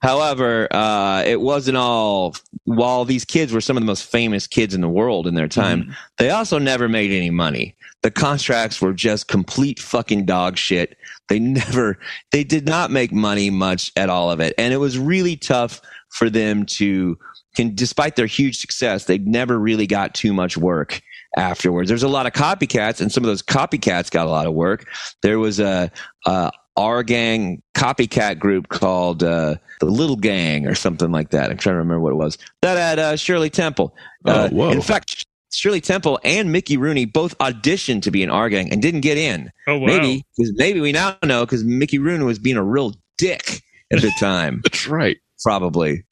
[0.00, 4.74] however uh, it wasn't all while these kids were some of the most famous kids
[4.74, 5.94] in the world in their time Mhm.
[6.18, 7.74] they also never made any money.
[8.02, 10.96] The contracts were just complete fucking dog shit.
[11.28, 11.98] They never,
[12.30, 14.54] they did not make money much at all of it.
[14.56, 15.80] And it was really tough
[16.10, 17.18] for them to,
[17.56, 21.02] can, despite their huge success, they never really got too much work
[21.36, 21.88] afterwards.
[21.88, 24.86] There's a lot of copycats, and some of those copycats got a lot of work.
[25.22, 25.90] There was a,
[26.24, 31.50] a our gang copycat group called uh, the Little Gang or something like that.
[31.50, 32.38] I'm trying to remember what it was.
[32.62, 33.94] That had uh, Shirley Temple.
[34.24, 34.70] Oh, Uh, whoa.
[34.70, 38.82] In fact, Shirley Temple and Mickey Rooney both auditioned to be in our gang and
[38.82, 39.50] didn't get in.
[39.66, 39.86] Oh wow.
[39.86, 44.00] Maybe because maybe we now know because Mickey Rooney was being a real dick at
[44.02, 44.60] the time.
[44.64, 45.16] That's right.
[45.42, 46.04] Probably.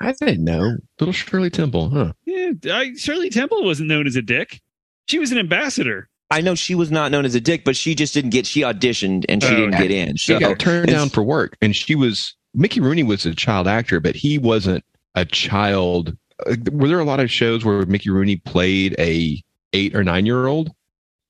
[0.00, 0.76] I didn't know.
[1.00, 2.12] Little Shirley Temple, huh?
[2.24, 4.60] Yeah, I, Shirley Temple wasn't known as a dick.
[5.08, 6.08] She was an ambassador.
[6.30, 8.46] I know she was not known as a dick, but she just didn't get.
[8.46, 9.88] She auditioned and she Oh, didn't okay.
[9.88, 10.16] get in.
[10.16, 13.98] She got turned down for work, and she was Mickey Rooney was a child actor,
[13.98, 16.16] but he wasn't a child.
[16.46, 20.26] Uh, Were there a lot of shows where Mickey Rooney played a eight or nine
[20.26, 20.70] year old?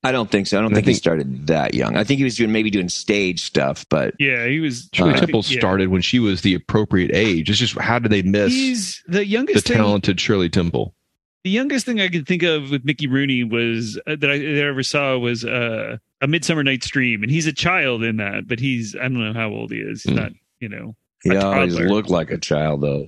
[0.01, 0.57] I don't think so.
[0.57, 1.97] I don't I think, he started that young.
[1.97, 4.89] I think he was doing maybe doing stage stuff, but Yeah, he was.
[4.93, 5.59] Shirley Uh, I think- Temple yeah.
[5.59, 7.49] started when she was the appropriate age.
[7.49, 9.75] It's just how did they miss He's the the youngest thing.
[9.75, 10.95] talented Shirley Temple?
[11.43, 14.63] The youngest thing I could think of with Mickey Rooney was uh, that I, that
[14.63, 18.47] I ever saw was uh, a Midsummer Night's Dream, and he's a child in that,
[18.47, 20.03] but he's I don't know how old he is.
[20.03, 20.19] He's Hmm.
[20.19, 20.31] not,
[20.61, 20.95] you know.
[21.23, 23.07] he always looked like a child though.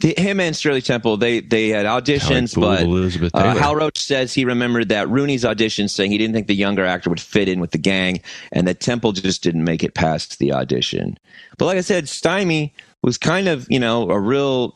[0.00, 3.98] The, him and Shirley Temple, they they had auditions, Talent but Elizabeth Uh, Hal Roach
[3.98, 7.48] says he remembered that Rooney's audition saying he didn't think the younger actor would fit
[7.48, 8.20] in with the gang
[8.52, 11.18] and that Temple just didn't make it past the audition.
[11.58, 14.74] But like I said, Stymie was kind of, you know, a real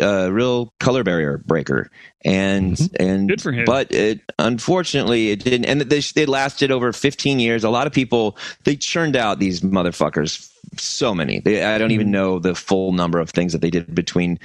[0.00, 1.90] uh, real color barrier breaker.
[2.24, 3.64] And and Good for him.
[3.64, 7.64] but it unfortunately it didn't and they it lasted over 15 years.
[7.64, 11.40] A lot of people they churned out these motherfuckers so many.
[11.40, 14.38] They, I don't even know the full number of things that they did between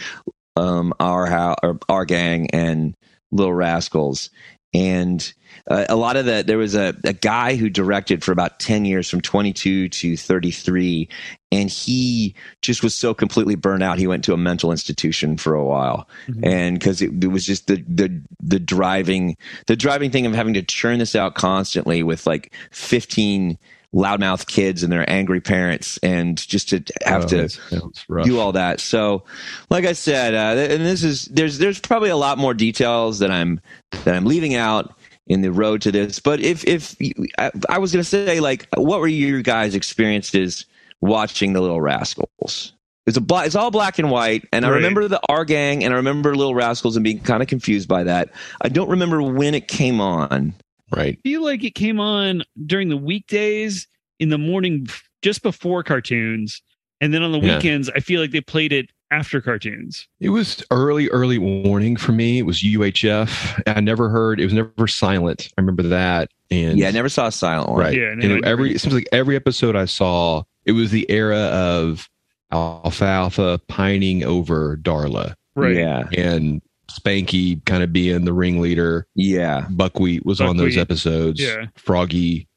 [0.56, 2.96] um, our how or our gang and
[3.32, 4.30] Little Rascals,
[4.74, 5.34] and
[5.70, 8.86] uh, a lot of the there was a, a guy who directed for about ten
[8.86, 11.10] years from twenty two to thirty three,
[11.52, 13.98] and he just was so completely burnt out.
[13.98, 16.46] He went to a mental institution for a while, Mhm.
[16.46, 19.36] and because it, it was just the the the driving
[19.68, 23.58] the driving thing of having to churn this out constantly with like fifteen
[23.96, 28.26] loudmouth kids and their angry parents, and just to have Oh, to that sounds rough.
[28.26, 28.80] do all that.
[28.82, 29.24] So,
[29.70, 33.32] like I said, uh, and this is there's there's probably a lot more details that
[33.32, 33.62] I'm
[34.04, 34.94] that I'm leaving out
[35.28, 36.20] in the road to this.
[36.20, 36.96] But if if
[37.38, 40.66] I, I was going to say, like, what were your guys' experiences
[41.02, 42.74] watching the Little Rascals?
[43.08, 43.22] It's a.
[43.46, 46.56] It's all black and white, and I remember the Our Gang, and I remember Little
[46.56, 48.30] Rascals, and being kind of confused by that.
[48.62, 50.56] I don't remember when it came on.
[50.92, 51.18] Right.
[51.18, 53.88] I feel like it came on during the weekdays
[54.20, 54.88] in the morning
[55.22, 56.62] just before cartoons
[57.02, 57.56] and then on the Yeah.
[57.58, 62.12] weekends i feel like they played it after cartoons It was early, early warning for
[62.12, 62.40] me.
[62.40, 63.62] It was UHF.
[63.68, 64.40] I never heard.
[64.40, 65.48] It was never silent.
[65.58, 66.32] I remember that.
[66.50, 67.80] And Yeah, I never saw a silent one.
[67.80, 67.96] right.
[67.96, 71.38] Yeah, and no, every it seems like every episode I saw, it was the era
[71.38, 72.10] of
[72.52, 76.08] Alfalfa pining over Darla right Yeah.
[76.18, 79.08] and Spanky kind of being the ringleader.
[79.16, 79.68] Yeah.
[79.70, 81.42] Buckwheat was on those episodes.
[81.42, 81.66] Yeah.
[81.76, 82.48] Froggy.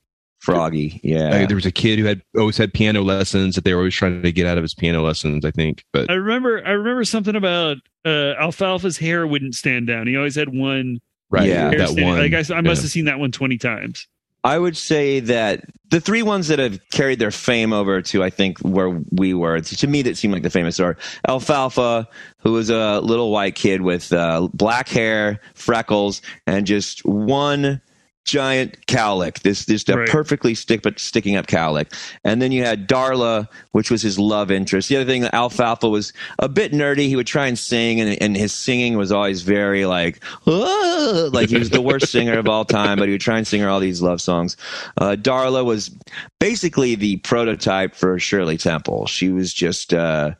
[0.41, 1.01] Froggy.
[1.03, 1.31] Yeah.
[1.43, 3.95] Uh, there was a kid who had always had piano lessons that they were always
[3.95, 5.45] trying to get out of his piano lessons.
[5.45, 10.07] I think, but i remember i remember something about uh alfalfa's hair wouldn't stand down
[10.07, 11.01] he always had one
[11.31, 11.71] right, Yeah.
[11.71, 12.19] that one.
[12.19, 12.85] like i, I must yeah.
[12.85, 14.07] have seen that one 20 times
[14.49, 18.31] I would say that the three ones that have carried their fame over to, I
[18.31, 20.97] think, where we were, to me, that seemed like the famous are
[21.29, 27.83] Alfalfa, who was a little white kid with uh, black hair, freckles, and just one
[28.29, 29.41] giant cowlick.
[29.41, 30.09] This a Right.
[30.09, 31.87] perfectly stick but sticking up cowlick.
[32.25, 34.89] And then you had Darla, which was his love interest.
[34.89, 37.09] The other thing, Alfalfa was a bit nerdy.
[37.09, 41.59] He would try and sing, and, and his singing was always very like, like he
[41.59, 42.99] was the worst singer of all time.
[42.99, 44.57] But he would try and sing her all these love songs.
[44.99, 45.91] Uh, Darla was
[46.39, 49.07] basically the prototype for Shirley Temple.
[49.07, 49.95] She was just.
[49.95, 50.33] Uh,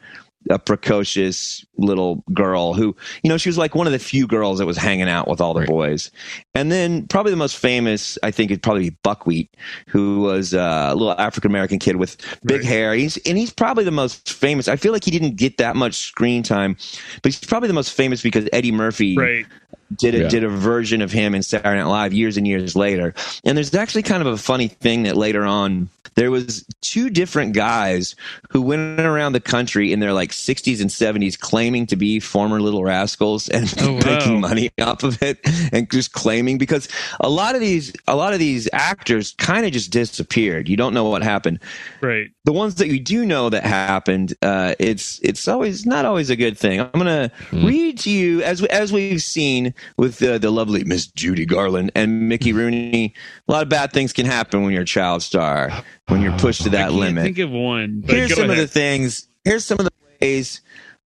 [0.51, 4.59] a precocious little girl who, you know, she was like one of the few girls
[4.59, 5.69] that was hanging out with all the Right.
[5.69, 6.11] boys.
[6.55, 9.55] And then probably the most famous, I think, would probably be Buckwheat,
[9.89, 12.65] who was a little African American kid with big Right.
[12.67, 12.95] hair.
[12.95, 14.69] He's and he's probably the most famous.
[14.69, 16.77] I feel like he didn't get that much screen time,
[17.23, 19.47] but he's probably the most famous because Eddie Murphy right
[19.97, 20.29] did a, Yeah.
[20.29, 23.15] did a version of him in Saturday Night Live years and years later.
[23.45, 25.89] And there's actually kind of a funny thing that later on
[26.19, 28.17] there was two different guys
[28.51, 32.61] who went around the country in their like 60s and 70s claiming to be former
[32.61, 34.01] Little Rascals and Oh, wow.
[34.05, 35.39] making money off of it
[35.73, 36.89] and just claiming because
[37.21, 40.69] a lot of these a lot of these actors kind of just disappeared.
[40.69, 41.61] You don't know what happened
[42.01, 46.31] right the ones that you do know that happened, uh, it's it's always not always
[46.31, 46.81] a good thing.
[46.81, 47.67] I'm gonna Hmm.
[47.67, 52.29] read to you as as we've seen with uh, the lovely Miss Judy Garland and
[52.29, 52.53] Mickey.
[52.55, 53.13] Rooney.
[53.49, 55.71] A lot of bad things can happen when you're a child star
[56.09, 57.25] when you're pushed to i that can't limit.
[57.25, 59.29] think of one but Here's some of the things.
[59.45, 60.61] Here's some of the ways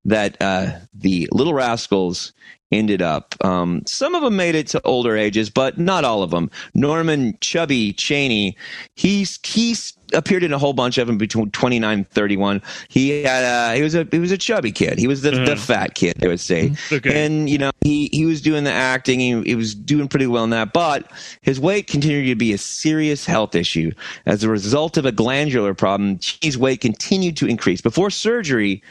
[0.05, 2.33] that uh, the Little Rascals
[2.73, 3.35] ended up.
[3.45, 6.51] Um, some of them made it to older ages, but not all of them.
[6.75, 8.57] Norman Chubby Chaney,
[8.97, 12.63] he's he's appeared in a whole bunch of them between 29 and 31.
[12.89, 14.99] He had uh, he was a he was a chubby kid.
[14.99, 15.57] He was the, the Uh-huh.
[15.57, 16.73] fat kid, they would say.
[16.93, 19.21] okay And you know, he he was doing the acting.
[19.21, 21.11] He, he was doing pretty well in that, but
[21.43, 23.91] his weight continued to be a serious health issue
[24.27, 26.19] as a result of a glandular problem.
[26.41, 27.81] His weight continued to increase.
[27.81, 28.83] Before surgery,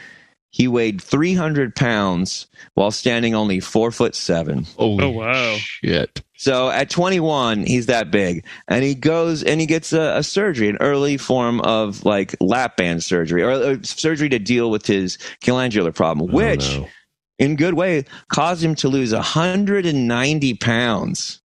[0.50, 4.64] he weighed 300 pounds while standing only four foot seven.
[4.76, 5.56] Holy Oh, wow.
[5.58, 6.22] shit!
[6.42, 10.68] So at 21, he's that big, and he goes and he gets a, a surgery,
[10.68, 15.18] an early form of like lap band surgery or, uh surgery to deal with his
[15.44, 16.88] glandular problem, Oh, which no.
[17.38, 21.40] in good way caused him to lose 190 pounds.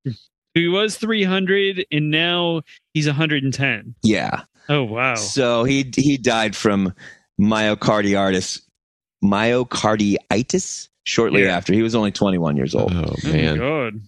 [0.56, 2.64] he was 300 and now
[2.96, 4.46] he's 110 Yeah.
[4.68, 6.92] oh wow So he he died from
[7.40, 8.62] myocarditis
[9.24, 11.56] myocarditis shortly Yeah.
[11.56, 11.72] after.
[11.74, 12.92] He was only 21 years old.
[12.96, 14.02] Oh oh man, my god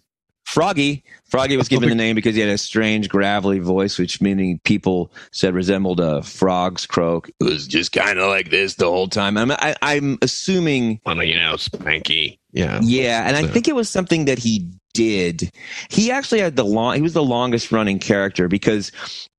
[0.53, 1.03] Froggy.
[1.25, 5.11] Froggy was given the name because he had a strange gravelly voice, which meaning people
[5.31, 7.29] said resembled a frog's croak.
[7.39, 9.37] It was just kind of like this the whole time.
[9.37, 12.39] I'm, I, I'm assuming, well, you know, Spanky.
[12.51, 15.51] Yeah, yeah, and I think it was something that he did.
[15.89, 16.95] He actually had the long.
[16.95, 18.91] He was the longest running character because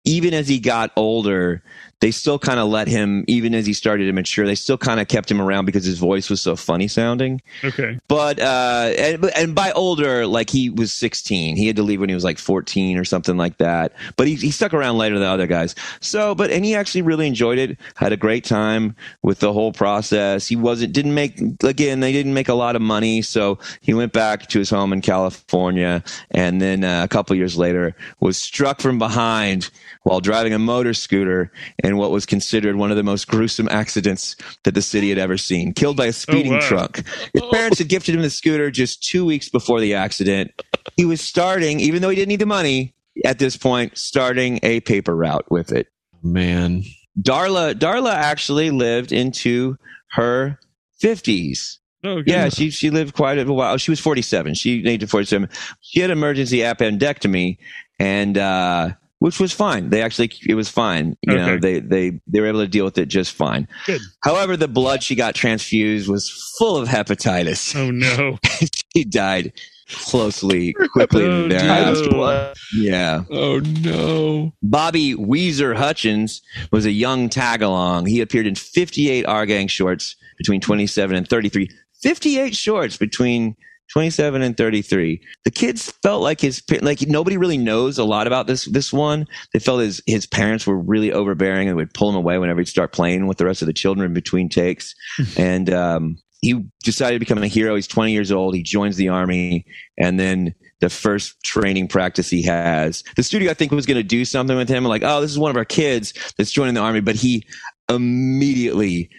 [0.04, 1.64] even as he got older,
[2.00, 3.24] they still kind of let him.
[3.28, 5.98] Even as he started to mature, they still kind of kept him around because his
[5.98, 7.40] voice was so funny sounding.
[7.64, 11.56] okay But uh, and, and by older, like he was 16.
[11.56, 13.92] He had to leave when he was like 14 or something like that.
[14.16, 15.74] But he, he stuck around later than other guys.
[16.00, 17.78] So, but and he actually really enjoyed it.
[17.96, 20.48] Had a great time with the whole process.
[20.48, 22.00] He wasn't didn't make again.
[22.00, 25.02] They didn't make a lot of money, so he went back to his home in
[25.02, 26.02] California.
[26.30, 29.70] And then uh, a couple years later, was struck from behind
[30.02, 31.52] while driving a motor scooter
[31.90, 35.36] in what was considered one of the most gruesome accidents that the city had ever
[35.36, 35.74] seen.
[35.74, 36.60] Killed by a speeding wow.
[36.60, 37.02] truck.
[37.34, 40.52] His parents had gifted him the scooter just two weeks before the accident.
[40.96, 44.80] He was starting, even though he didn't need the money at this point, starting a
[44.80, 45.88] paper route with it.
[46.22, 46.84] man.
[47.20, 49.76] Darla, Darla actually lived into
[50.12, 50.58] her
[50.98, 51.80] fifties.
[52.04, 52.22] oh.
[52.24, 53.76] Yeah, she she lived quite a while.
[53.76, 54.54] She was forty seven.
[54.54, 55.48] She aged forty seven.
[55.80, 57.58] She had emergency appendectomy,
[57.98, 59.88] and uh, which was fine.
[59.90, 61.16] They actually, it was fine.
[61.22, 63.68] You know, they they they were able to deal with it just fine.
[63.86, 64.00] Good.
[64.22, 67.74] However, the blood she got transfused was full of hepatitis.
[67.76, 68.38] Oh no.
[68.96, 69.52] she died
[69.92, 72.10] closely, quickly Oh, thereafter.
[72.10, 72.52] no.
[72.74, 73.24] Yeah.
[73.30, 74.52] Oh no.
[74.62, 78.06] Bobby Wheezer Hutchins was a young tag along.
[78.06, 81.68] He appeared in 58 Our Gang shorts between 27 and 33.
[82.02, 83.56] 58 shorts between
[83.92, 85.20] 27 and 33.
[85.44, 89.26] The kids felt like his like nobody really knows a lot about this this one.
[89.52, 92.68] They felt his his parents were really overbearing and would pull him away whenever he'd
[92.68, 94.94] start playing with the rest of the children between takes.
[95.36, 97.74] and um he decided to become a hero.
[97.74, 98.54] He's 20 years old.
[98.54, 99.66] He joins the army
[99.98, 103.04] and then the first training practice he has.
[103.16, 105.38] The studio, I think, was going to do something with him, like, oh, this is
[105.38, 107.46] one of our kids that's joining the army, but he
[107.90, 109.10] immediately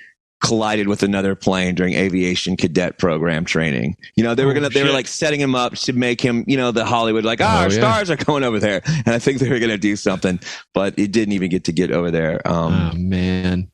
[0.42, 3.96] collided with another plane during aviation cadet program training.
[4.16, 6.44] You know, they were Oh, gonna, they were like setting him up to make him,
[6.48, 7.78] you know, the Hollywood, like, ah, Oh, our yeah.
[7.80, 10.40] stars are going over there, and I think they were gonna do something,
[10.74, 12.46] but it didn't even get to get over there.
[12.48, 13.72] Um, Oh man.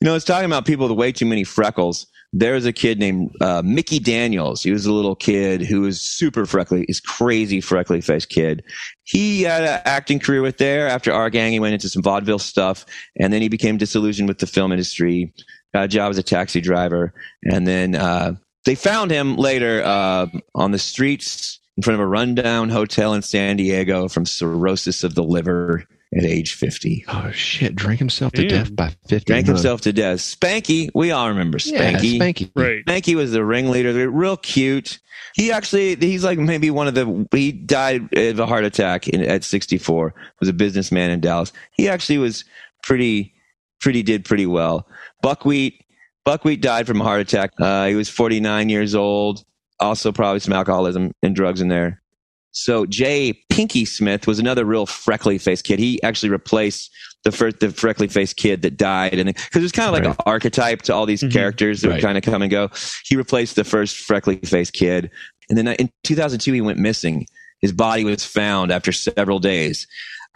[0.00, 2.06] you know, it's talking about people with way too many freckles.
[2.34, 4.62] There's a kid named uh, Mickey Daniels.
[4.62, 6.84] He was a little kid who was super freckly.
[6.86, 8.62] He's crazy freckly faced kid.
[9.04, 10.86] He had an acting career with there.
[10.88, 12.84] After our gang, he went into some vaudeville stuff,
[13.18, 15.32] and then he became disillusioned with the film industry.
[15.74, 17.12] Got a job as a taxi driver,
[17.44, 22.06] and then uh, they found him later uh, on the streets in front of a
[22.06, 25.84] rundown hotel in San Diego from cirrhosis of the liver
[26.16, 27.74] at age 50 Oh shit.
[27.76, 28.64] Drank himself to Damn.
[28.64, 29.30] death by fifty.
[29.32, 29.52] drank huh?
[29.52, 30.20] himself to death.
[30.20, 31.72] Spanky, we all remember Spanky.
[31.72, 32.18] Yeah, Spanky.
[32.18, 32.50] Spanky.
[32.54, 32.84] Right.
[32.86, 33.92] Spanky was the ringleader.
[33.92, 35.00] They're real cute.
[35.34, 37.28] He actually, he's like maybe one of the.
[37.32, 40.14] He died of a heart attack in, at 64.
[40.40, 41.52] Was a businessman in Dallas.
[41.72, 42.44] He actually was
[42.82, 43.34] pretty,
[43.80, 44.86] pretty did pretty well.
[45.22, 45.84] Buckwheat,
[46.24, 47.50] Buckwheat died from a heart attack.
[47.58, 49.44] Uh, he was 49 years old.
[49.80, 52.02] Also, probably some alcoholism and drugs in there.
[52.50, 55.78] So Jay Pinky Smith was another real freckly faced kid.
[55.78, 56.90] He actually replaced
[57.24, 60.04] the first the freckly faced kid that died, and because it was kind of like
[60.04, 60.16] Right.
[60.18, 61.32] an archetype to all these Mhm.
[61.32, 61.94] characters that Right.
[61.96, 62.70] would kind of come and go.
[63.04, 65.10] He replaced the first freckly faced kid,
[65.48, 67.26] and then in 2002 he went missing.
[67.60, 69.86] His body was found after several days.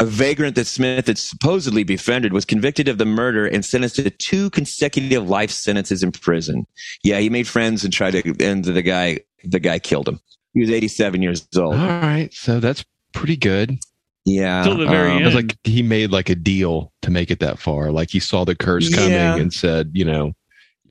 [0.03, 4.11] A vagrant that Smith had supposedly befriended was convicted of the murder and sentenced to
[4.11, 6.66] two consecutive life sentences in prison.
[7.05, 10.18] Yeah, he made friends and tried to, and the guy, the guy killed him.
[10.55, 11.74] He was 87 years old.
[11.76, 12.28] All right.
[12.34, 13.78] So that's pretty good.
[14.24, 14.64] Yeah.
[14.64, 15.48] Till the very um, It was end.
[15.50, 17.92] like he made like a deal to make it that far.
[17.92, 18.96] Like he saw the curse Yeah.
[18.96, 20.32] coming and said, you know,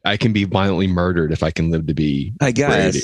[0.06, 2.34] I can be violently murdered if I can live to be.
[2.40, 3.02] I Brady.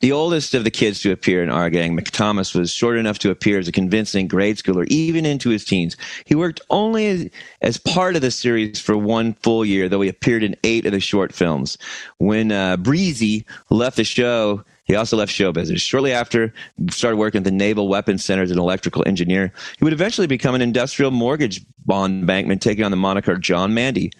[0.00, 3.30] The oldest of the kids to appear in our gang, McComas, was short enough to
[3.30, 5.94] appear as a convincing grade schooler, even into his teens.
[6.24, 7.28] He worked only as,
[7.60, 10.92] as part of the series for one full year, though he appeared in eight of
[10.92, 11.76] the short films.
[12.16, 15.82] When uh, Breezy left the show, he also left show business.
[15.82, 16.52] Shortly after,
[16.90, 19.52] started working at the Naval Weapons Center as an electrical engineer.
[19.78, 24.12] He would eventually become an industrial mortgage bond bankman, taking on the moniker John Mandy.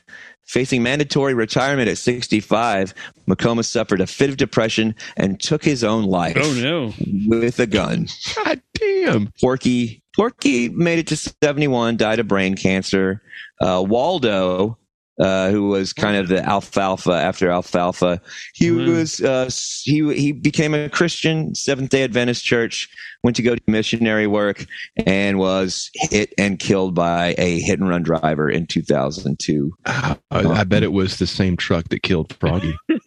[0.50, 2.92] Facing mandatory retirement at 65,
[3.28, 6.92] McComas suffered a fit of depression and took his own life oh no.
[7.28, 8.08] with a gun.
[8.34, 9.32] God damn.
[9.40, 13.22] Porky Porky made it to 71, died of brain cancer.
[13.60, 14.76] Uh, Waldo,
[15.18, 18.20] uh, who was kind of the alfalfa after alfalfa,
[18.54, 18.86] he Mhm.
[18.96, 19.50] was uh,
[19.84, 22.88] he he became a Christian Seventh Day Adventist church.
[23.22, 24.64] Went to go to missionary work
[25.04, 29.72] and was hit and killed by a hit and run driver in 2002.
[29.84, 32.74] I, I bet it was the same truck that killed Froggy.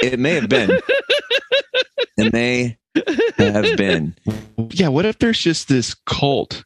[0.00, 0.70] It may have been.
[2.16, 2.76] it may
[3.38, 4.14] have been.
[4.70, 4.88] yeah.
[4.88, 6.64] What if there's just this cult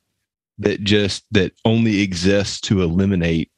[0.58, 3.50] that just that only exists to eliminate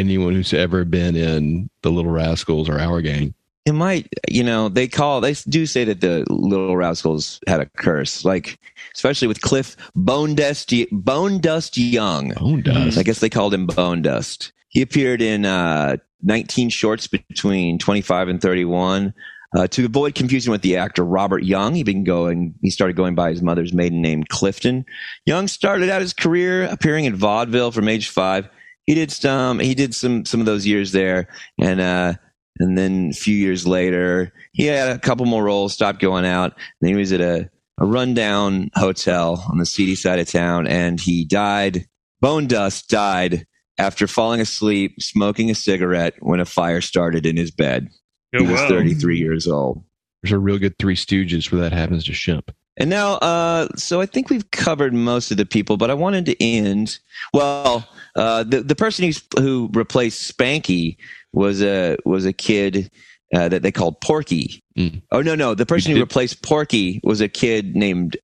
[0.00, 3.34] anyone who's ever been in the Little Rascals or our gang?
[3.66, 7.66] It might, you know, they call, they do say that the Little Rascals had a
[7.66, 8.58] curse, like,
[8.94, 12.32] especially with Cliff Bone Dust, Bone Dust Young.
[12.34, 12.98] Bone dust.
[12.98, 14.52] I guess they called him Bone Dust.
[14.68, 19.14] He appeared in uh, 19 shorts between 25 and 31.
[19.56, 22.54] Uh, to avoid confusion with the actor Robert Young, he been going.
[22.62, 24.86] He started going by his mother's maiden name, Clifton.
[25.26, 28.48] Young started out his career appearing in vaudeville from age five.
[28.90, 29.60] He did some.
[29.60, 31.28] He did some some of those years there,
[31.60, 32.14] and uh,
[32.58, 35.72] and then a few years later, he had a couple more roles.
[35.74, 36.54] Stopped going out.
[36.80, 41.00] then he was at a a rundown hotel on the seedy side of town, and
[41.00, 41.86] he died.
[42.20, 43.46] Bone Dust died
[43.78, 47.88] after falling asleep, smoking a cigarette when a fire started in his bed.
[48.34, 48.68] Oh, He was wow.
[48.70, 49.84] 33 years old.
[50.24, 52.48] There's a real good Three Stooges where that happens to Shemp.
[52.80, 56.24] And now, uh, so I think we've covered most of the people, but I wanted
[56.26, 56.98] to end.
[57.34, 60.96] Well, uh, the the person who's, who replaced Spanky
[61.34, 62.90] was a was a kid
[63.34, 64.62] uh, that they called Porky.
[64.78, 65.02] Mm.
[65.12, 68.16] Oh no, no, the person who replaced Porky was a kid named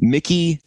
[0.00, 0.60] Mickey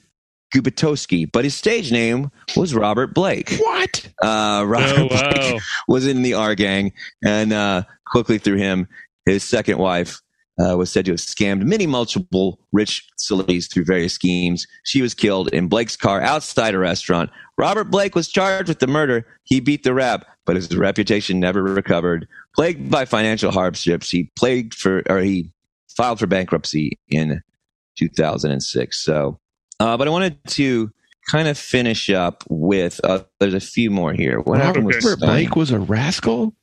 [0.55, 3.57] Gubitowski, but his stage name was Robert Blake.
[3.57, 4.09] What?
[4.21, 5.31] Uh, Robert Oh, wow.
[5.33, 8.87] Blake was in the Our Gang, and uh, quickly through him,
[9.25, 10.21] his second wife
[10.59, 14.67] uh, was said to have scammed many multiple rich celebrities through various schemes.
[14.83, 17.29] She was killed in Blake's car outside a restaurant.
[17.57, 19.25] Robert Blake was charged with the murder.
[19.43, 22.27] He beat the rap, but his reputation never recovered.
[22.55, 25.51] Plagued by financial hardships, he plagued for, or he
[25.95, 27.41] filed for bankruptcy in
[27.97, 29.03] 2006.
[29.03, 29.39] So,
[29.79, 30.91] uh, but I wanted to
[31.31, 34.39] kind of finish up with uh, there's a few more here.
[34.39, 36.53] What happened with Robert Blake was a rascal.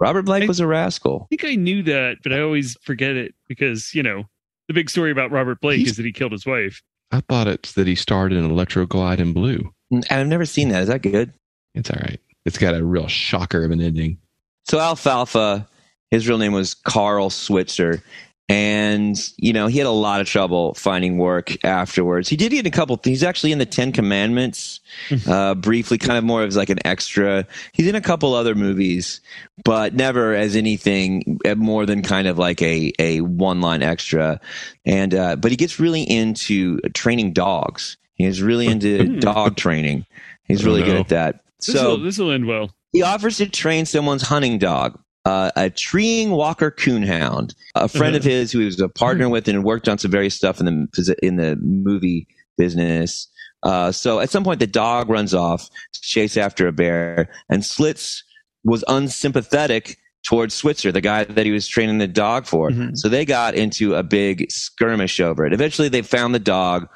[0.00, 1.22] Robert Blake was a rascal.
[1.32, 4.24] I think I knew that, but I always forget it because, you know,
[4.68, 6.82] the big story about Robert Blake He's- is that he killed his wife.
[7.10, 9.72] I thought it's that he starred in Electra Glide in Blue.
[10.10, 10.82] I've never seen that.
[10.82, 11.32] Is that good?
[11.74, 12.20] It's all right.
[12.44, 14.18] It's got a real shocker of an ending.
[14.64, 15.66] So Alfalfa,
[16.10, 18.02] his real name was Carl Switzer.
[18.50, 22.30] And, you know, he had a lot of trouble finding work afterwards.
[22.30, 24.80] He did get a couple He's actually in the Ten Commandments,
[25.26, 27.46] uh, briefly, kind of more as like an extra.
[27.72, 29.20] He's in a couple other movies,
[29.64, 34.40] but never as anything uh, more than kind of like a, a one line extra.
[34.86, 37.98] And, uh, but he gets really into training dogs.
[38.14, 40.06] He's really into dog training.
[40.44, 41.44] He's Oh, really good at that.
[41.58, 42.70] This So will this will end well.
[42.92, 44.98] he offers to train someone's hunting dog,
[45.28, 49.46] uh, a treeing Walker Coonhound, a friend of his who he was a partner with
[49.46, 52.26] and worked on some various stuff in the in the movie
[52.56, 53.28] business.
[53.62, 57.62] Uh, so at some point, the dog runs off to chase after a bear, and
[57.62, 58.22] Stiltz
[58.64, 62.70] was unsympathetic towards Switzer, the guy that he was training the dog for.
[62.70, 62.96] Mhm.
[62.96, 65.52] So they got into a big skirmish over it.
[65.52, 66.88] Eventually, they found the dog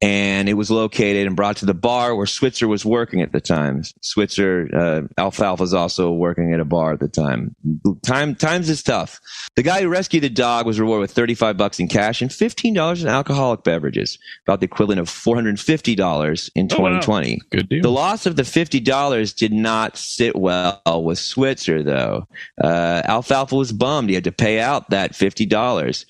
[0.00, 3.40] and it was located and brought to the bar where Switzer was working at the
[3.40, 3.82] time.
[4.00, 7.56] Switzer, uh, Alfalfa was also working at a bar at the time.
[8.04, 9.20] Time, times is tough.
[9.56, 13.02] The guy who rescued the dog was rewarded with 35 bucks in cash and $15
[13.02, 16.88] in alcoholic beverages, about the equivalent of $450 in Oh, wow.
[17.00, 17.40] 2020.
[17.50, 17.82] Good deal.
[17.82, 22.26] The loss of the fifty dollars did not sit well with Switzer, though.
[22.62, 26.06] Uh, Alfalfa was bummed; he had to pay out that fifty dollars.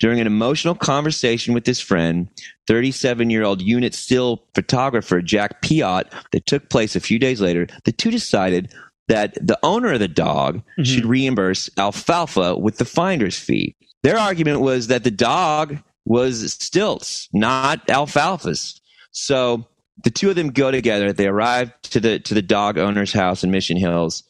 [0.00, 2.28] During an emotional conversation with his friend,
[2.68, 8.10] 37-year-old unit still photographer Jack Piott, that took place a few days later, the two
[8.10, 8.72] decided
[9.08, 10.86] that the owner of the dog Mhm.
[10.86, 13.74] should reimburse Alfalfa with the finder's fee.
[14.02, 18.80] Their argument was that the dog was Stiltz, not Alfalfa's.
[19.10, 19.66] So
[20.04, 21.12] the two of them go together.
[21.12, 24.22] They arrive to the to the dog owner's house in Mission Hills,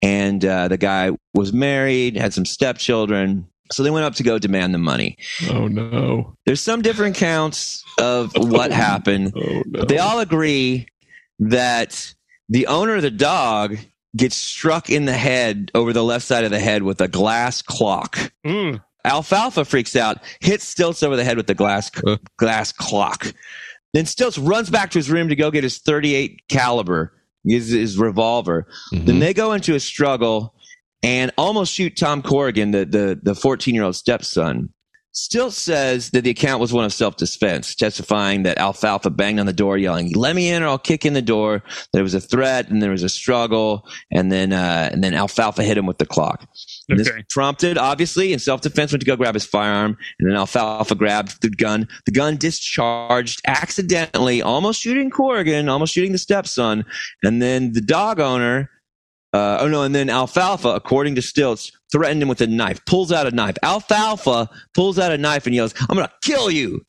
[0.00, 3.46] and uh, the guy was married, had some stepchildren.
[3.72, 5.16] So they went up to go demand the money.
[5.50, 6.36] oh no.
[6.46, 9.32] There's some different counts of what happened.
[9.36, 9.84] Oh no.
[9.84, 10.86] They all agree
[11.38, 12.14] that
[12.48, 13.76] the owner of the dog
[14.16, 17.62] gets struck in the head over the left side of the head with a glass
[17.62, 18.32] clock.
[18.46, 18.80] Ooh.
[19.04, 22.16] Alfalfa freaks out, hits Stiltz over the head with the glass Uh.
[22.36, 23.32] glass clock.
[23.94, 27.12] Then Stiltz runs back to his room to go get his 38 caliber,
[27.46, 28.66] his, his revolver.
[28.92, 29.06] Mhm.
[29.06, 30.54] Then they go into a struggle
[31.02, 34.72] and almost shoot Tom Corrigan, the the the 14 year old stepson.
[35.12, 39.46] Stiltz says that the account was one of self defense, testifying that Alfalfa banged on
[39.46, 42.20] the door, yelling, "Let me in, or I'll kick in the door." There was a
[42.20, 45.98] threat, and there was a struggle, and then uh, and then Alfalfa hit him with
[45.98, 46.46] the clock.
[46.88, 47.24] And This Okay.
[47.28, 51.42] prompted, obviously, in self defense, went to go grab his firearm, and then Alfalfa grabbed
[51.42, 51.88] the gun.
[52.06, 56.84] The gun discharged accidentally, almost shooting Corrigan, almost shooting the stepson,
[57.24, 58.70] and then the dog owner.
[59.32, 59.82] Uh, oh no!
[59.82, 62.84] And then Alfalfa, according to Stiltz, threatened him with a knife.
[62.86, 63.56] Pulls out a knife.
[63.62, 66.84] Alfalfa pulls out a knife and yells, "I'm gonna kill you!"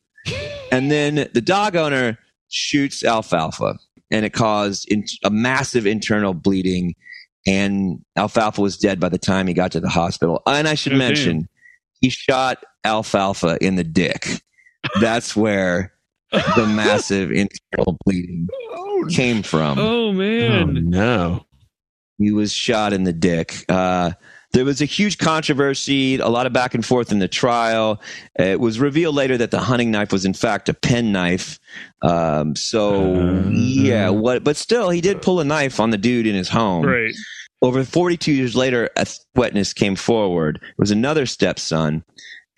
[0.72, 3.78] and then the dog owner shoots Alfalfa,
[4.10, 6.94] and it caused in- a massive internal bleeding.
[7.46, 10.42] And Alfalfa was dead by the time he got to the hospital.
[10.46, 11.48] And I should mention,
[12.00, 14.42] he shot Alfalfa in the dick.
[15.00, 15.92] That's where
[16.30, 20.52] the massive internal bleeding Oh, came from Oh man.
[20.62, 20.90] oh man.
[20.90, 21.46] no.
[22.22, 23.64] He was shot in the dick.
[23.68, 24.12] Uh,
[24.52, 28.02] there was a huge controversy, a lot of back and forth in the trial.
[28.38, 31.58] It was revealed later that the hunting knife was in fact a pen knife.
[32.02, 33.48] Um, so Uh.
[33.50, 34.44] yeah, what?
[34.44, 36.84] But still, he did pull a knife on the dude in his home.
[36.84, 37.14] Right.
[37.62, 40.56] Over 42 years later, a witness came forward.
[40.56, 42.02] It was another stepson,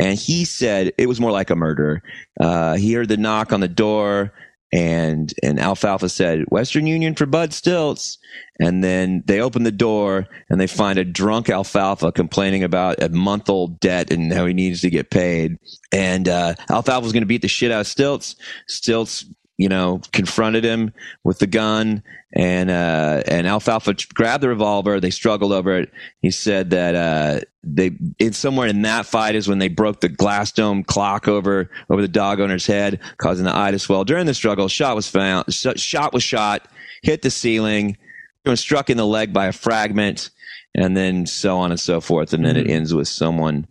[0.01, 2.03] and he said it was more like a murder.
[2.41, 4.32] Uh, he heard the knock on the door,
[4.74, 8.18] and and Alfalfa said, "Western Union for Bud Stiltz."
[8.59, 13.09] And then they open the door, and they find a drunk Alfalfa complaining about a
[13.09, 15.59] month old debt and how he needs to get paid.
[15.92, 18.34] And uh, Alfalfa was going to beat the shit out of Stiltz.
[18.68, 19.24] Stiltz
[19.56, 22.02] you know, confronted him with the gun,
[22.32, 24.98] and uh, and Alfalfa grabbed the revolver.
[24.98, 25.93] They struggled over it.
[26.20, 30.09] He said that uh, they it's somewhere in that fight is when they broke the
[30.09, 34.05] glass dome clock over over the dog owner's head, causing the eye to swell.
[34.05, 35.52] During the struggle, shot was found.
[35.55, 36.66] Shot was shot,
[37.02, 37.97] hit the ceiling,
[38.44, 40.31] was struck in the leg by a fragment,
[40.74, 42.32] and then so on and so forth.
[42.32, 42.70] And then mm-hmm.
[42.70, 43.68] it ends with someone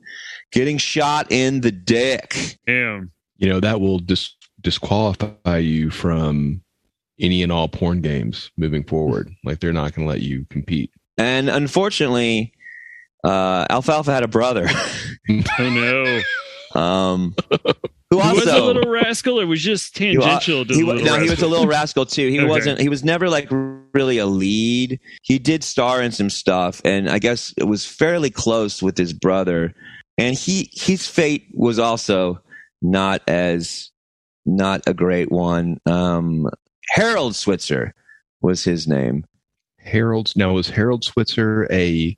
[0.53, 2.57] getting shot in the dick.
[2.65, 3.11] Damn.
[3.37, 6.61] You know that will dis- disqualify you from
[7.19, 9.29] any and all porn games moving forward.
[9.45, 10.91] Like they're not going to let you compete.
[11.17, 12.53] And unfortunately,
[13.23, 14.67] uh, Alfalfa had a brother.
[15.59, 16.21] oh no.
[16.75, 17.35] Um,
[18.09, 21.19] who also was a little rascal, or was just tangential he, he, no, rascal?
[21.19, 22.29] he was a little rascal too.
[22.29, 22.47] He okay.
[22.47, 22.79] wasn't.
[22.79, 24.99] He was never like really a lead.
[25.21, 29.13] He did star in some stuff, and I guess it was fairly close with his
[29.13, 29.75] brother.
[30.17, 32.41] And he his fate was also
[32.81, 33.91] not as
[34.45, 35.79] not a great one.
[35.85, 36.49] Um,
[36.89, 37.93] Harold Switzer
[38.41, 39.25] was his name.
[39.79, 40.33] Harold.
[40.35, 42.17] Now was Harold Switzer a?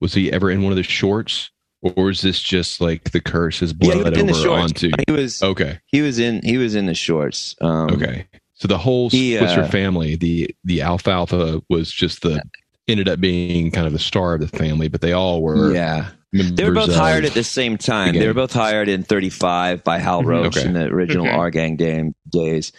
[0.00, 1.50] Was he ever in one of the shorts?
[1.82, 4.90] or is this just like the curse has bled yeah, over onto?
[5.06, 5.78] He was okay.
[5.86, 7.54] He was in he was in the shorts.
[7.60, 12.42] Um, okay, so the whole he, Switzer uh, family, the the alfalfa was just the
[12.88, 16.10] ended up being kind of the star of the family, but they all were yeah.
[16.32, 18.14] They were both hired at the same time.
[18.14, 20.28] They were both hired in '35 by Hal mm-hmm.
[20.28, 20.66] Roach okay.
[20.66, 21.34] in the original okay.
[21.34, 22.72] Our Gang game days.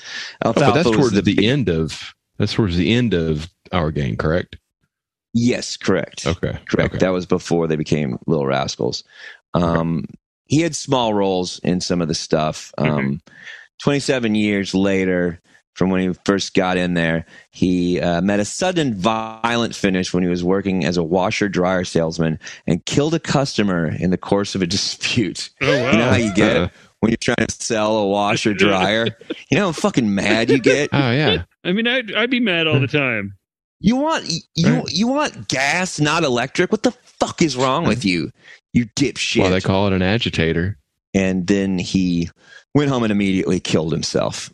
[0.43, 3.91] Alfalfa oh, but that's towards the, the end of that's towards the end of Our
[3.91, 4.57] Gang, correct?
[5.34, 6.27] Yes, correct.
[6.27, 6.95] Okay, correct.
[6.95, 6.97] Okay.
[6.99, 9.03] That was before they became Little Rascals.
[9.53, 10.13] Um, okay.
[10.45, 12.73] He had small roles in some of the stuff.
[12.77, 13.34] Um, mm-hmm.
[13.84, 15.39] 27 years later,
[15.80, 20.23] from when he first got in there, he uh, met a sudden violent finish when
[20.23, 22.38] he was working as a washer dryer salesman
[22.68, 25.49] and killed a customer in the course of a dispute.
[25.61, 25.91] Oh, wow.
[25.91, 29.07] You know how you get it when you're trying to sell a washer dryer?
[29.49, 30.89] you know how fucking mad you get?
[30.99, 31.43] Oh, yeah.
[31.64, 33.38] I mean, I'd, I'd be mad all the time.
[33.80, 34.91] You want you right.
[34.91, 36.73] you want gas, not electric.
[36.73, 38.31] What the fuck is wrong with you,
[38.73, 39.41] you dipshit?
[39.41, 40.77] Well, they call it an agitator.
[41.14, 42.30] And then he
[42.76, 44.53] went home and immediately killed himself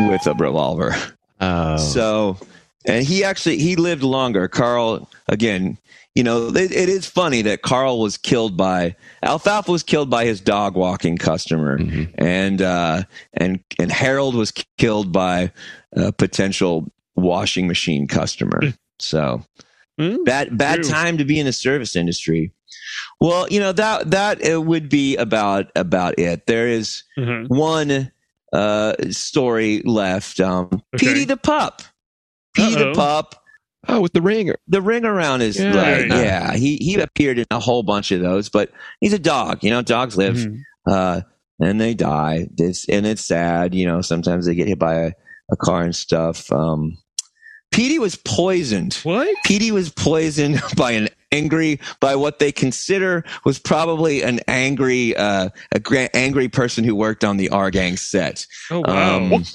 [0.00, 0.94] with a revolver.
[1.40, 1.76] Oh.
[1.76, 2.36] So,
[2.86, 4.48] and he actually he lived longer.
[4.48, 5.78] Carl again.
[6.14, 10.26] You know, it, it is funny that Carl was killed by Alfalfa was killed by
[10.26, 12.12] his dog walking customer, mm-hmm.
[12.22, 15.50] and uh, and and Harold was killed by
[15.94, 16.86] a potential
[17.16, 18.60] washing machine customer.
[18.98, 19.42] so
[19.98, 20.90] mm, bad bad true.
[20.90, 22.52] time to be in the service industry.
[23.20, 26.46] Well, you know that that it would be about about it.
[26.46, 27.46] There is mm-hmm.
[27.54, 28.12] one
[28.52, 30.40] uh, story left.
[30.40, 31.06] Um, okay.
[31.06, 31.82] Petey the pup.
[32.54, 33.36] Petey the pup.
[33.88, 36.08] Oh, with the ring, the ring around his yeah, leg.
[36.10, 38.70] Yeah, he he appeared in a whole bunch of those, but
[39.00, 39.64] he's a dog.
[39.64, 40.60] You know, dogs live, mm-hmm.
[40.86, 41.22] uh,
[41.60, 42.46] and they die.
[42.58, 43.74] It's and it's sad.
[43.74, 45.12] You know, sometimes they get hit by a,
[45.50, 46.52] a car and stuff.
[46.52, 46.96] Um,
[47.72, 48.94] Petey was poisoned.
[49.02, 49.34] What?
[49.44, 55.48] Petey was poisoned by an angry, by what they consider was probably an angry, uh,
[55.72, 58.46] a gra- angry person who worked on the Our Gang set.
[58.70, 59.16] Oh wow!
[59.16, 59.52] Um, what?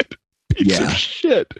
[0.57, 1.53] yeah, shit.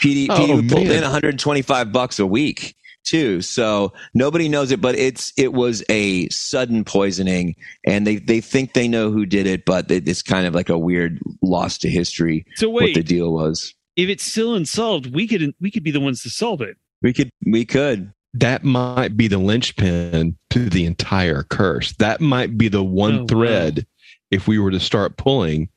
[0.00, 3.42] Petey, oh, Petey pulled in 125 bucks a week too.
[3.42, 8.72] So nobody knows it, but it's it was a sudden poisoning, and they they think
[8.72, 12.46] they know who did it, but it's kind of like a weird loss to history.
[12.56, 13.74] So wait, what the deal was?
[13.96, 16.76] If it's still unsolved, we could we could be the ones to solve it.
[17.02, 18.12] We could we could.
[18.34, 21.92] That might be the linchpin to the entire curse.
[21.94, 23.78] That might be the one oh, thread.
[23.78, 23.84] Wow.
[24.30, 25.68] If we were to start pulling,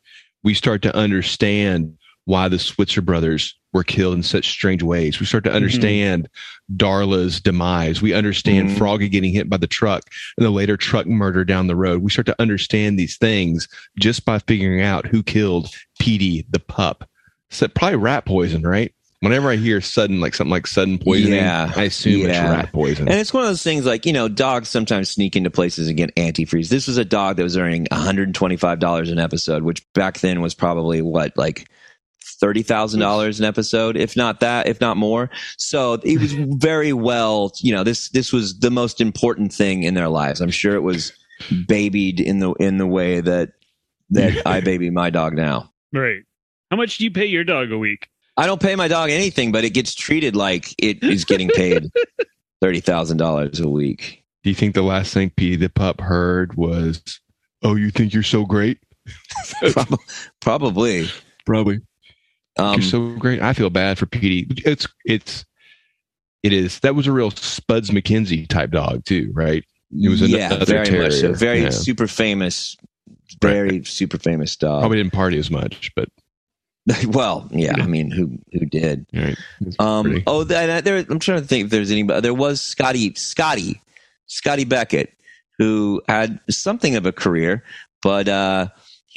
[0.43, 1.95] we start to understand
[2.25, 5.19] why the Switzer brothers were killed in such strange ways.
[5.19, 5.57] We start to mm-hmm.
[5.57, 6.77] understand mm-hmm.
[6.77, 8.01] Darla's demise.
[8.01, 8.77] We understand mm-hmm.
[8.77, 10.03] Froggy getting hit by the truck
[10.37, 12.01] and the later truck murder down the road.
[12.01, 13.67] We start to understand these things
[13.99, 15.69] just by figuring out who killed
[15.99, 17.07] Petey the pup
[17.49, 18.93] so probably rat poison, right?
[19.21, 22.27] Whenever I hear sudden, like something like sudden poisoning, yeah, I assume yeah.
[22.27, 23.07] it's rat poison.
[23.07, 25.97] And it's one of those things like, you know, dogs sometimes sneak into places and
[25.97, 26.69] get antifreeze.
[26.69, 31.01] This was a dog that was earning $125 an episode, which back then was probably
[31.01, 31.67] what, like
[32.43, 35.31] $30,000 an episode, if not that, if not more.
[35.57, 39.95] So it was very well, you know, this, this was the most important thing in
[39.95, 40.41] their lives.
[40.41, 41.11] I'm sure it was
[41.67, 43.53] babied in the, in the way that,
[44.11, 45.71] that I baby my dog now.
[45.91, 46.21] Right.
[46.71, 48.09] How much do you pay your dog a week?
[48.35, 51.91] I don't pay my dog anything, but it gets treated like it is getting paid
[52.61, 54.23] thirty thousand dollars a week.
[54.43, 57.19] Do you think the last thing Petey the pup heard was,
[57.63, 58.79] "Oh, you think you're so great"?
[60.41, 61.07] Probably.
[61.45, 61.81] Probably.
[62.57, 63.41] Um, you're so great.
[63.41, 64.47] I feel bad for Petey.
[64.65, 65.45] It's it's
[66.43, 66.79] it is.
[66.81, 69.63] That was a real Spuds MacKenzie type dog too, right?
[69.91, 71.03] It was yeah, very terrier.
[71.03, 71.33] much so.
[71.33, 71.69] Very yeah.
[71.69, 72.75] super famous,
[73.41, 73.87] very right.
[73.87, 74.81] super famous dog.
[74.81, 76.09] Probably didn't party as much, but
[77.07, 79.05] well, yeah, I mean, who who did?
[79.13, 79.37] Right.
[79.79, 82.03] Um, oh, there, I'm trying to think if there's any.
[82.03, 83.81] but There was Scotty, Scotty,
[84.27, 85.13] Scotty Beckett,
[85.57, 87.63] who had something of a career,
[88.01, 88.67] but uh,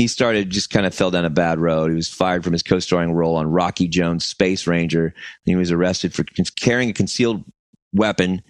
[0.00, 1.90] he started just kind of fell down a bad road.
[1.90, 5.04] He was fired from his co-starring role on Rocky Jones' Space Ranger.
[5.06, 5.14] And
[5.44, 6.24] he was arrested for
[6.56, 7.44] carrying a concealed
[7.92, 8.40] weapon,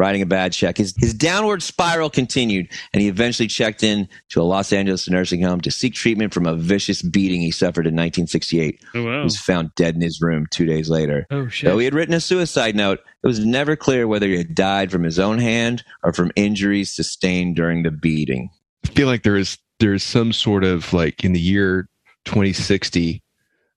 [0.00, 0.78] writing a bad check.
[0.78, 5.42] His his downward spiral continued, and he eventually checked in to a Los Angeles nursing
[5.42, 8.82] home to seek treatment from a vicious beating he suffered in 1968.
[8.94, 11.26] Oh He was found dead in his room two days later.
[11.30, 11.68] Oh shit.
[11.68, 14.90] Though he had written a suicide note, it was never clear whether he had died
[14.90, 18.50] from his own hand or from injuries sustained during the beating.
[18.86, 21.88] I feel like there is there is some sort of like in the year
[22.24, 23.22] 2060,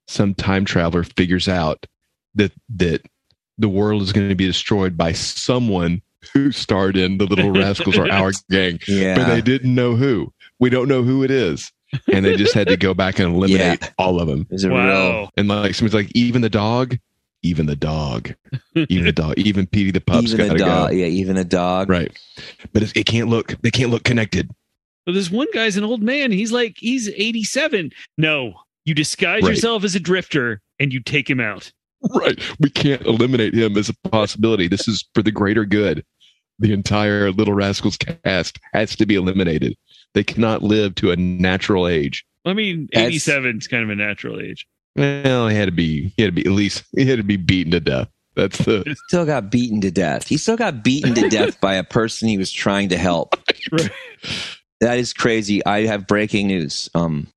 [0.08, 1.86] some time traveler figures out
[2.36, 3.06] that that
[3.58, 6.02] the world is going to be destroyed by someone
[6.34, 10.32] who starred in the Little Rascals or Our Gang, but they didn't know who.
[10.60, 11.72] We don't know who it is,
[12.12, 13.90] and they just had to go back and eliminate Yeah.
[13.98, 14.42] all of them.
[14.42, 14.76] It was real.
[14.76, 15.30] wow.
[15.38, 16.98] And like someone's like, even the dog,
[17.42, 18.34] even the dog,
[18.76, 20.90] even the dog, even Petey the pup's Even got a to dog.
[20.90, 20.96] go.
[20.96, 21.90] Yeah, even a dog.
[21.90, 22.18] Right,
[22.72, 23.56] but it, it can't look.
[23.62, 24.50] They can't look connected.
[25.06, 26.32] Well, this one guy's an old man.
[26.32, 27.92] He's like he's 87.
[28.18, 28.54] No,
[28.86, 29.50] you disguise Right.
[29.50, 31.72] yourself as a drifter and you take him out.
[32.16, 32.38] Right.
[32.60, 34.68] We can't eliminate him as a possibility.
[34.68, 36.04] This is for the greater good.
[36.60, 39.76] The entire Little Rascals cast has to be eliminated.
[40.14, 42.26] They cannot live to a natural age.
[42.46, 44.68] I mean, 87 is kind of a natural age.
[44.96, 46.14] Well, he had to be.
[46.16, 46.84] He had to be at least.
[46.96, 48.10] He had to be beaten to death.
[48.36, 48.96] That's the.
[49.08, 50.28] Still got beaten to death.
[50.28, 53.36] He still got beaten to death by a person he was trying to help.
[53.72, 53.90] Right.
[54.82, 55.66] That is crazy.
[55.66, 56.90] I have breaking news.
[56.94, 57.28] Um,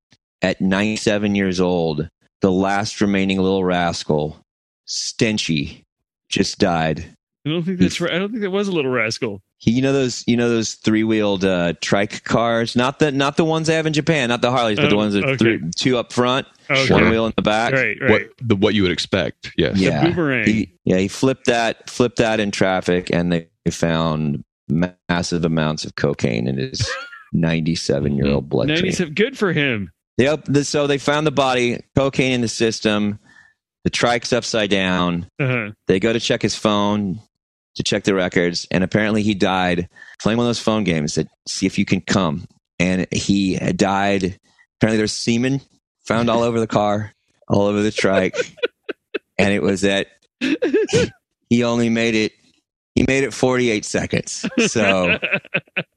[0.41, 2.09] at 97 years old,
[2.41, 4.43] the last remaining little rascal,
[4.87, 5.83] Stenchy,
[6.29, 7.15] just died.
[7.47, 8.13] I don't think that's right.
[8.13, 9.41] I don't think that was a little rascal.
[9.59, 13.45] He, you know those, you know those three-wheeled uh, trike cars, not the not the
[13.45, 15.37] ones they have in Japan, not the Harleys, but the Oh, ones that okay.
[15.37, 16.93] three, two up front, Okay.
[16.93, 17.73] one wheel in the back.
[17.73, 18.29] Right, What right.
[18.41, 19.51] the what you would expect?
[19.57, 19.77] Yes.
[19.77, 20.03] Yeah.
[20.09, 20.45] boomerang.
[20.45, 24.43] He, yeah, he flipped that, flipped that in traffic, and they found
[25.09, 26.87] massive amounts of cocaine in his
[27.35, 28.67] 97-year-old blood.
[28.67, 29.13] 97.
[29.13, 29.91] Good for him.
[30.17, 30.45] Yep.
[30.45, 33.19] The, so they found the body, cocaine in the system.
[33.83, 35.27] The trike's upside down.
[35.39, 35.71] Uh-huh.
[35.87, 37.19] They go to check his phone
[37.77, 39.87] to check the records, and apparently he died
[40.21, 42.45] playing one of those phone games that see if you can come.
[42.79, 44.37] And he had died.
[44.77, 45.61] Apparently, there's semen
[46.05, 47.13] found all over the car,
[47.47, 48.35] all over the trike,
[49.39, 50.07] and it was that
[51.49, 52.33] he only made it.
[52.93, 55.19] He made it 48 seconds, so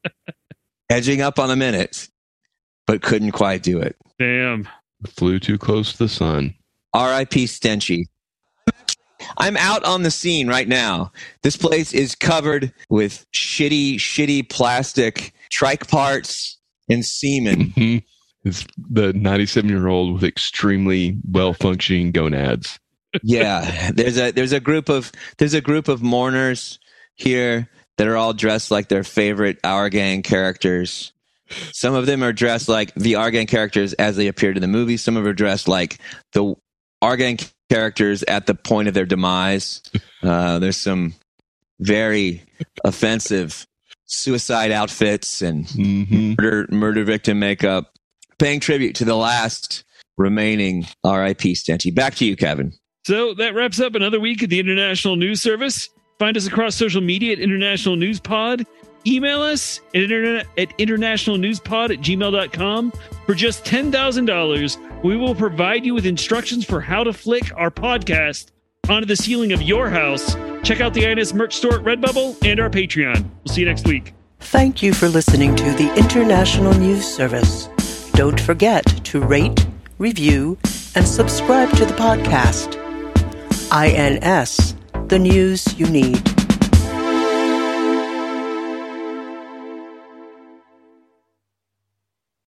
[0.89, 2.07] edging up on a minute,
[2.85, 3.95] but couldn't quite do it.
[4.19, 4.67] Damn.
[5.07, 6.53] Flew too close to the sun.
[6.93, 7.45] R.I.P.
[7.45, 8.05] Stenchy.
[9.37, 11.11] I'm out on the scene right now.
[11.43, 16.57] This place is covered with shitty, shitty plastic trike parts
[16.89, 17.71] and semen.
[17.75, 18.03] Mhm.
[18.43, 22.79] It's the 97 year old with extremely well functioning gonads.
[23.21, 26.79] yeah, there's a there's a group of there's a group of mourners
[27.13, 31.13] here that are all dressed like their favorite Our Gang characters.
[31.71, 34.67] Some of them are dressed like the Our Gang characters as they appeared in the
[34.67, 34.97] movie.
[34.97, 35.99] Some of them are dressed like
[36.33, 36.55] the
[37.03, 37.37] Our Gang
[37.71, 39.81] characters at the point of their demise.
[40.23, 41.15] Uh, there's some
[41.79, 42.43] very
[42.83, 43.65] offensive
[44.05, 47.95] suicide outfits and hmm murder murder victim makeup,
[48.37, 49.83] paying tribute to the last
[50.19, 51.53] remaining R.I.P.
[51.53, 51.93] Stenchy.
[51.93, 52.71] Back to you, Kevin.
[53.07, 55.89] So that wraps up another week of the International News Service.
[56.19, 58.67] Find us across social media at International News Pod.
[59.05, 62.91] Email us at, internet, at internationalnewspod at gmail.com.
[63.25, 68.51] For just $10,000, we will provide you with instructions for how to flick our podcast
[68.89, 70.35] onto the ceiling of your house.
[70.63, 73.23] Check out the INS merch store at Redbubble and our Patreon.
[73.43, 74.13] We'll see you next week.
[74.39, 77.67] Thank you for listening to the International News Service.
[78.13, 79.65] Don't forget to rate,
[79.97, 80.57] review,
[80.95, 82.77] and subscribe to the podcast.
[83.71, 84.75] INS,
[85.07, 86.40] the news you need.